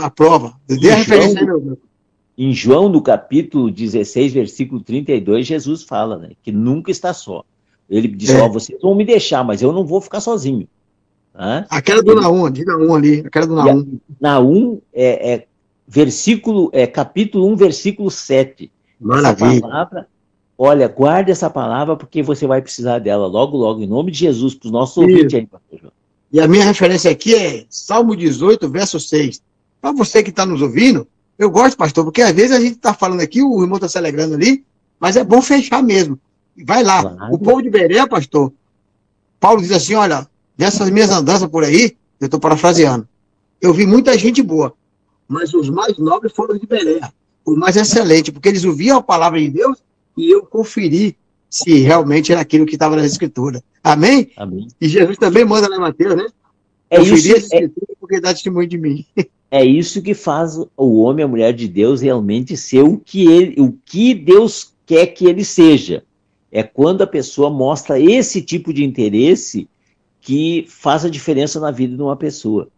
[0.04, 0.54] a prova.
[0.68, 1.76] Dê a referência aí,
[2.36, 7.44] em João, no capítulo 16, versículo 32, Jesus fala né, que nunca está só.
[7.88, 8.42] Ele diz: É.
[8.42, 10.66] Ó, vocês vão me deixar, mas eu não vou ficar sozinho.
[11.32, 11.66] Tá?
[11.70, 13.98] Aquela do Naum, de Naum ali, aquela do Naum.
[14.20, 15.46] Naum é, é
[15.86, 18.64] versículo, é capítulo 1, versículo 7.
[18.64, 19.60] Essa Maravilha.
[19.60, 20.08] palavra,
[20.56, 24.54] olha, guarde essa palavra porque você vai precisar dela logo, logo, em nome de Jesus,
[24.54, 25.12] para os nossos Isso.
[25.12, 25.92] ouvintes aí, pastor João.
[26.32, 29.42] E a minha referência aqui é Salmo 18, verso 6.
[29.84, 31.06] Para você que está nos ouvindo,
[31.38, 33.98] eu gosto, pastor, porque às vezes a gente está falando aqui, o irmão está se
[33.98, 34.64] alegrando ali,
[34.98, 36.18] mas é bom fechar mesmo.
[36.64, 37.02] Vai lá.
[37.02, 37.34] Claro.
[37.34, 38.50] O povo de Berea, pastor,
[39.38, 40.26] Paulo diz assim: olha,
[40.56, 43.06] nessas minhas andanças por aí, eu estou parafraseando,
[43.60, 44.72] eu vi muita gente boa,
[45.28, 47.12] mas os mais nobres foram de Berea,
[47.44, 49.82] os mais excelentes, porque eles ouviam a palavra de Deus
[50.16, 51.14] e eu conferi
[51.50, 53.60] se realmente era aquilo que estava nas escrituras.
[53.82, 54.30] Amém?
[54.38, 54.66] Amém.
[54.80, 56.24] E Jesus também manda lá em Mateus, né?
[56.94, 59.04] É Conferir isso, é, escrituras porque dá testemunho de mim.
[59.50, 63.26] é isso que faz o homem e a mulher de Deus realmente ser o que,
[63.26, 66.04] ele, o que Deus quer que ele seja.
[66.52, 69.68] É quando a pessoa mostra esse tipo de interesse
[70.20, 72.68] que faz a diferença na vida de uma pessoa.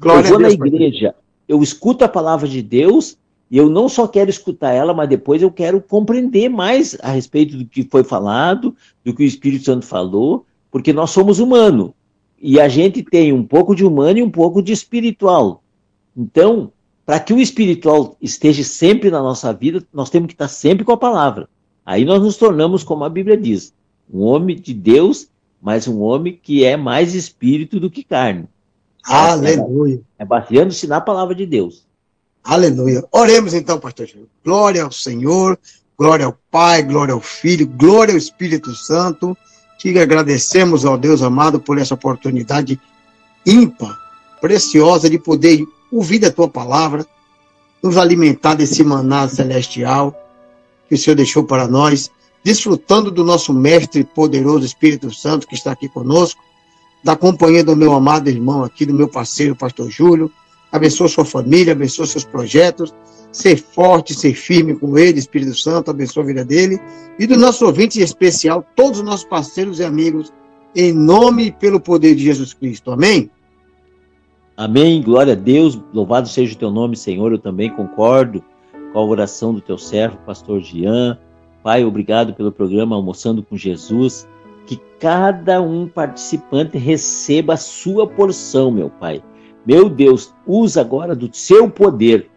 [0.00, 1.14] Glória eu vou na igreja,
[1.48, 3.16] eu escuto a palavra de Deus
[3.48, 7.56] e eu não só quero escutar ela, mas depois eu quero compreender mais a respeito
[7.56, 8.74] do que foi falado,
[9.04, 11.92] do que o Espírito Santo falou, porque nós somos humanos.
[12.48, 15.64] E a gente tem um pouco de humano e um pouco de espiritual.
[16.16, 16.70] Então,
[17.04, 20.92] para que o espiritual esteja sempre na nossa vida, nós temos que estar sempre com
[20.92, 21.48] a palavra.
[21.84, 23.74] Aí nós nos tornamos, como a Bíblia diz,
[24.08, 25.28] um homem de Deus,
[25.60, 28.44] mas um homem que é mais espírito do que carne.
[29.04, 30.00] Aleluia.
[30.16, 31.84] É baseando-se na palavra de Deus.
[32.44, 33.04] Aleluia.
[33.10, 34.28] Oremos então, pastor Júlio.
[34.44, 35.58] Glória ao Senhor,
[35.98, 39.36] glória ao Pai, glória ao Filho, glória ao Espírito Santo.
[39.78, 42.80] Que agradecemos ao Deus amado por essa oportunidade
[43.44, 43.96] ímpar,
[44.40, 47.06] preciosa de poder ouvir a tua palavra,
[47.82, 50.14] nos alimentar desse maná celestial
[50.88, 52.10] que o Senhor deixou para nós,
[52.42, 56.40] desfrutando do nosso mestre poderoso Espírito Santo que está aqui conosco,
[57.02, 60.30] da companhia do meu amado irmão aqui, do meu parceiro, pastor Júlio.
[60.72, 62.94] Abençoa sua família, abençoa seus projetos,
[63.32, 66.78] ser forte, ser firme com ele, Espírito Santo, abençoa a vida dele
[67.18, 70.32] e do nosso ouvinte especial, todos os nossos parceiros e amigos,
[70.74, 72.90] em nome e pelo poder de Jesus Cristo.
[72.90, 73.30] Amém?
[74.56, 75.02] Amém.
[75.02, 75.78] Glória a Deus.
[75.92, 77.30] Louvado seja o teu nome, Senhor.
[77.30, 78.42] Eu também concordo
[78.92, 81.18] com a oração do teu servo, pastor Jean.
[81.62, 84.26] Pai, obrigado pelo programa Almoçando com Jesus.
[84.66, 89.22] Que cada um participante receba a sua porção, meu Pai.
[89.66, 92.30] Meu Deus, usa agora do seu poder,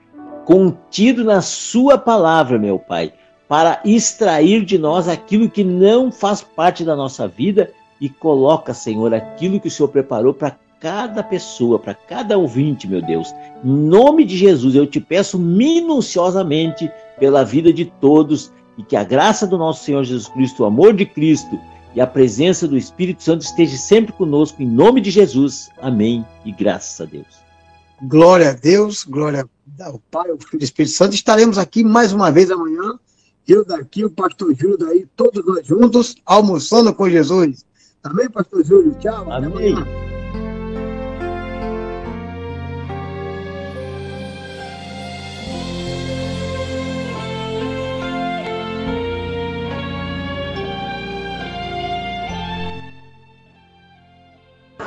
[0.45, 3.13] contido na sua palavra, meu Pai,
[3.47, 7.71] para extrair de nós aquilo que não faz parte da nossa vida
[8.01, 13.01] e coloca, Senhor, aquilo que o Senhor preparou para cada pessoa, para cada ouvinte, meu
[13.01, 13.31] Deus.
[13.63, 19.03] Em nome de Jesus, eu te peço minuciosamente pela vida de todos e que a
[19.03, 21.59] graça do nosso Senhor Jesus Cristo, o amor de Cristo
[21.95, 25.69] e a presença do Espírito Santo esteja sempre conosco, em nome de Jesus.
[25.81, 27.27] Amém e graças a Deus.
[28.01, 29.47] Glória a Deus, glória
[29.81, 31.15] ao Pai, ao Filho e ao Espírito Santo.
[31.15, 32.97] Estaremos aqui mais uma vez amanhã.
[33.47, 37.65] Eu daqui, o pastor Júlio daí, todos nós juntos, almoçando com Jesus.
[38.03, 38.95] Amém, pastor Júlio?
[38.99, 39.31] Tchau.
[39.31, 40.08] Amém.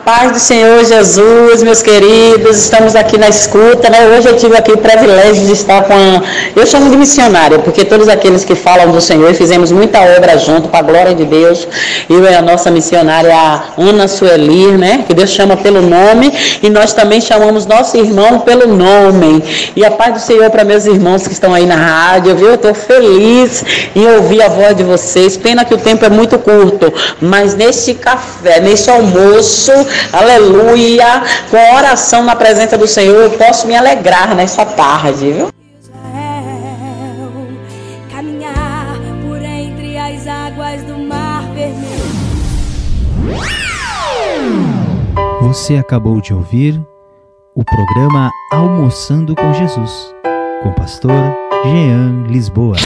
[0.05, 4.05] Paz do Senhor Jesus, meus queridos, estamos aqui na escuta, né?
[4.09, 6.20] Hoje eu tive aqui o privilégio de estar com a...
[6.57, 10.68] Eu chamo de missionária, porque todos aqueles que falam do Senhor, fizemos muita obra junto,
[10.68, 11.68] para a glória de Deus.
[12.11, 13.32] Eu e a nossa missionária
[13.78, 15.05] Ana Sueli, né?
[15.07, 19.72] Que Deus chama pelo nome, e nós também chamamos nosso irmão pelo nome.
[19.76, 22.48] E a paz do Senhor para meus irmãos que estão aí na rádio, viu?
[22.48, 25.36] Eu estou feliz em ouvir a voz de vocês.
[25.36, 29.70] Pena que o tempo é muito curto, mas nesse café, nesse almoço,
[30.12, 35.51] aleluia, com a oração na presença do Senhor, eu posso me alegrar nessa tarde, viu?
[38.11, 42.03] Caminhar por entre as águas do mar vermelho.
[45.43, 46.80] Você acabou de ouvir
[47.55, 50.14] o programa Almoçando com Jesus,
[50.62, 52.76] com o pastor Jean Lisboa.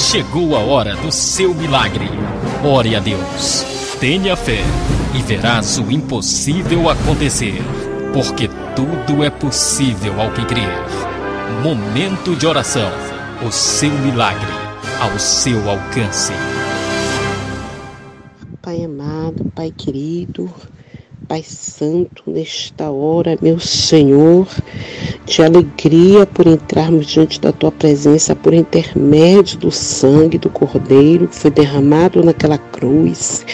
[0.00, 2.08] Chegou a hora do seu milagre.
[2.64, 3.64] Ore a Deus.
[4.00, 4.58] Tenha fé
[5.14, 7.60] e verás o impossível acontecer.
[8.12, 10.68] Porque tudo é possível ao que crer.
[11.62, 12.90] Momento de oração.
[13.46, 14.50] O seu milagre
[15.00, 16.32] ao seu alcance.
[18.62, 20.50] Pai amado, Pai querido,
[21.30, 24.48] Pai Santo, nesta hora, meu Senhor,
[25.24, 31.36] de alegria por entrarmos diante da Tua presença, por intermédio do sangue do Cordeiro que
[31.36, 33.46] foi derramado naquela cruz.